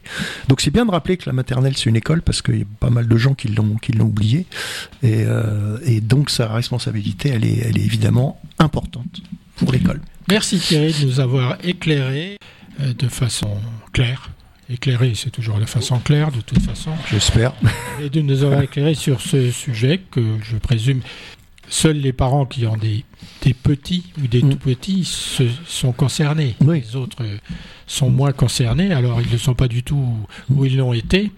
Donc 0.49 0.61
c'est 0.61 0.71
bien 0.71 0.85
de 0.87 0.91
rappeler 0.91 1.17
que 1.17 1.25
la 1.27 1.33
maternelle 1.33 1.75
c'est 1.77 1.89
une 1.89 1.97
école 1.97 2.23
parce 2.23 2.43
qu'il 2.43 2.59
y 2.59 2.63
a 2.63 2.67
pas 2.79 2.91
mal 2.91 3.09
de 3.09 3.17
gens 3.17 3.35
qui 3.35 3.49
l'ont 3.49 3.77
qui 3.77 3.93
l'ont 3.93 4.05
oublié 4.07 4.47
et, 5.03 5.25
euh, 5.27 5.79
et 5.85 6.01
donc 6.01 6.29
sa 6.31 6.49
responsabilité 6.49 7.31
elle 7.31 7.45
est 7.45 7.59
elle 7.65 7.79
est 7.79 7.85
évidemment 7.85 8.41
importante 8.59 9.23
pour 9.57 9.73
l'école. 9.73 10.01
Merci 10.29 10.59
Thierry 10.59 10.93
de 11.01 11.07
nous 11.07 11.19
avoir 11.21 11.57
éclairé 11.65 12.37
de 12.79 13.09
façon 13.09 13.57
claire. 13.93 14.31
Éclairé, 14.71 15.13
c'est 15.17 15.31
toujours 15.31 15.59
de 15.59 15.65
façon 15.65 15.99
claire, 15.99 16.31
de 16.31 16.41
toute 16.41 16.63
façon. 16.63 16.93
J'espère. 17.11 17.53
et 18.03 18.09
de 18.09 18.21
nous 18.21 18.45
avoir 18.45 18.63
éclairé 18.63 18.95
sur 18.95 19.21
ce 19.21 19.51
sujet 19.51 20.01
que 20.11 20.21
je 20.43 20.57
présume 20.57 21.01
seuls 21.69 21.97
les 21.99 22.13
parents 22.13 22.47
qui 22.47 22.67
ont 22.67 22.77
des, 22.77 23.05
des 23.43 23.55
petits 23.55 24.13
ou 24.23 24.27
des 24.27 24.43
Mm. 24.43 24.51
tout 24.51 24.59
petits 24.59 25.05
se, 25.05 25.45
sont 25.67 25.93
concernés. 25.93 26.55
Oui. 26.61 26.81
Les 26.83 26.97
autres 26.97 27.25
sont 27.87 28.11
moins 28.11 28.33
concernés, 28.33 28.93
alors 28.93 29.21
ils 29.21 29.33
ne 29.33 29.39
sont 29.39 29.55
pas 29.55 29.69
du 29.69 29.83
tout 29.83 30.17
où 30.51 30.65
ils 30.65 30.77
l'ont 30.77 30.93
été. 30.93 31.33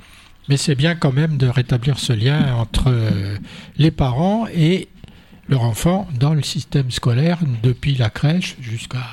Mais 0.49 0.57
c'est 0.57 0.75
bien 0.75 0.95
quand 0.95 1.13
même 1.13 1.37
de 1.39 1.47
rétablir 1.47 1.99
ce 1.99 2.13
lien 2.13 2.55
entre 2.57 2.85
euh, 2.89 3.37
les 3.79 3.91
parents 3.91 4.47
et 4.55 4.89
leur 5.49 5.63
enfant 5.63 6.09
dans 6.19 6.35
le 6.35 6.43
système 6.43 6.91
scolaire, 6.91 7.39
depuis 7.63 7.95
la 7.95 8.11
crèche 8.11 8.57
jusqu'à 8.61 9.05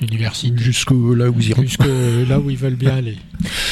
l'université, 0.00 0.52
Jusque 0.56 0.90
là 0.90 1.28
où 1.30 1.34
ils 1.38 1.48
iront. 1.50 1.62
jusque 1.62 1.84
là 2.28 2.38
où 2.38 2.50
ils 2.50 2.56
veulent 2.56 2.74
bien 2.76 2.96
aller. 2.96 3.16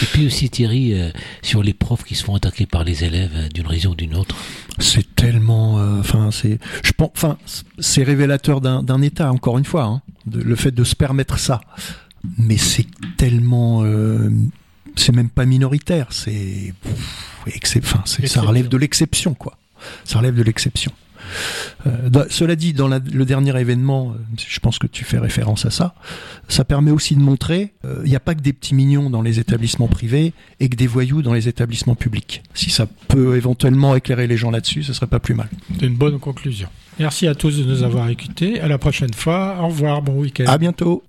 Et 0.03 0.07
puis 0.13 0.27
aussi 0.27 0.49
Thierry, 0.51 0.95
euh, 0.95 1.11
sur 1.43 1.63
les 1.63 1.75
profs 1.75 2.05
qui 2.05 2.15
se 2.15 2.25
font 2.25 2.35
attaquer 2.35 2.67
par 2.67 2.85
les 2.85 3.05
élèves 3.05 3.33
euh, 3.35 3.49
d'une 3.49 3.67
raison 3.67 3.91
ou 3.91 3.95
d'une 3.95 4.15
autre. 4.15 4.37
C'est 4.79 5.15
tellement, 5.17 5.79
euh, 5.79 6.01
enfin 6.01 6.31
c'est, 6.31 6.59
je 6.85 6.93
pense, 6.93 7.11
enfin 7.17 7.39
c'est 7.79 8.03
révélateur 8.03 8.61
d'un 8.61 8.83
d'un 8.83 9.03
état 9.03 9.33
encore 9.33 9.59
une 9.59 9.65
fois, 9.65 9.85
hein, 9.85 10.03
de- 10.27 10.41
le 10.41 10.55
fait 10.57 10.71
de 10.73 10.85
se 10.85 10.95
permettre 10.95 11.39
ça. 11.39 11.61
Mais 12.39 12.57
c'est 12.57 12.87
tellement, 13.17 13.83
euh, 13.85 14.31
c'est 14.97 15.15
même 15.15 15.31
pas 15.31 15.47
minoritaire, 15.47 16.09
c'est, 16.11 16.75
pff, 16.83 17.47
excep- 17.47 17.83
enfin 17.85 18.03
c'est- 18.05 18.27
ça 18.27 18.43
relève 18.43 18.69
de 18.69 18.77
l'exception 18.77 19.35
quoi. 19.35 19.57
Ça 20.05 20.19
relève 20.19 20.35
de 20.35 20.43
l'exception. 20.43 20.93
Euh, 21.87 22.09
dans- 22.09 22.25
cela 22.31 22.57
dit, 22.57 22.73
dans 22.73 22.89
la- 22.89 22.99
le 23.01 23.25
dernier 23.25 23.59
événement, 23.61 24.13
euh, 24.15 24.37
je 24.37 24.61
pense 24.61 24.79
que 24.79 24.87
tu 24.87 25.05
fais 25.05 25.19
référence 25.19 25.67
à 25.67 25.71
ça, 25.71 25.95
ça 26.49 26.65
permet 26.65 26.91
aussi 26.91 27.15
de 27.15 27.21
montrer, 27.21 27.73
euh, 27.85 28.01
il 28.05 28.11
n'y 28.11 28.17
a 28.17 28.21
pas 28.21 28.35
que 28.35 28.41
des 28.41 28.53
petits 28.53 28.75
mignons 28.75 29.11
dans 29.11 29.23
les 29.23 29.39
établissements 29.39 29.89
privés 29.89 30.33
et 30.61 30.69
que 30.69 30.77
des 30.77 30.87
voyous 30.87 31.23
dans 31.23 31.33
les 31.35 31.49
établissements 31.49 31.95
publics. 31.95 32.43
Si 32.55 32.71
ça 32.71 32.87
peut 33.09 33.37
éventuellement 33.37 33.95
éclairer 33.97 34.27
les 34.27 34.37
gens 34.37 34.51
là-dessus, 34.51 34.83
ce 34.83 34.93
serait 34.93 35.07
pas 35.07 35.21
plus 35.21 35.35
mal. 35.35 35.49
C'est 35.79 35.87
une 35.87 35.97
bonne 35.97 36.19
conclusion. 36.19 36.69
Merci 36.99 37.29
à 37.29 37.35
tous 37.35 37.57
de 37.59 37.65
nous 37.65 37.85
avoir 37.85 38.09
écoutés. 38.09 38.61
À 38.61 38.67
la 38.69 38.77
prochaine 38.79 39.15
fois. 39.15 39.59
Au 39.61 39.69
revoir. 39.69 40.03
Bon 40.03 40.19
week-end. 40.21 40.45
À 40.49 40.59
bientôt. 40.59 41.05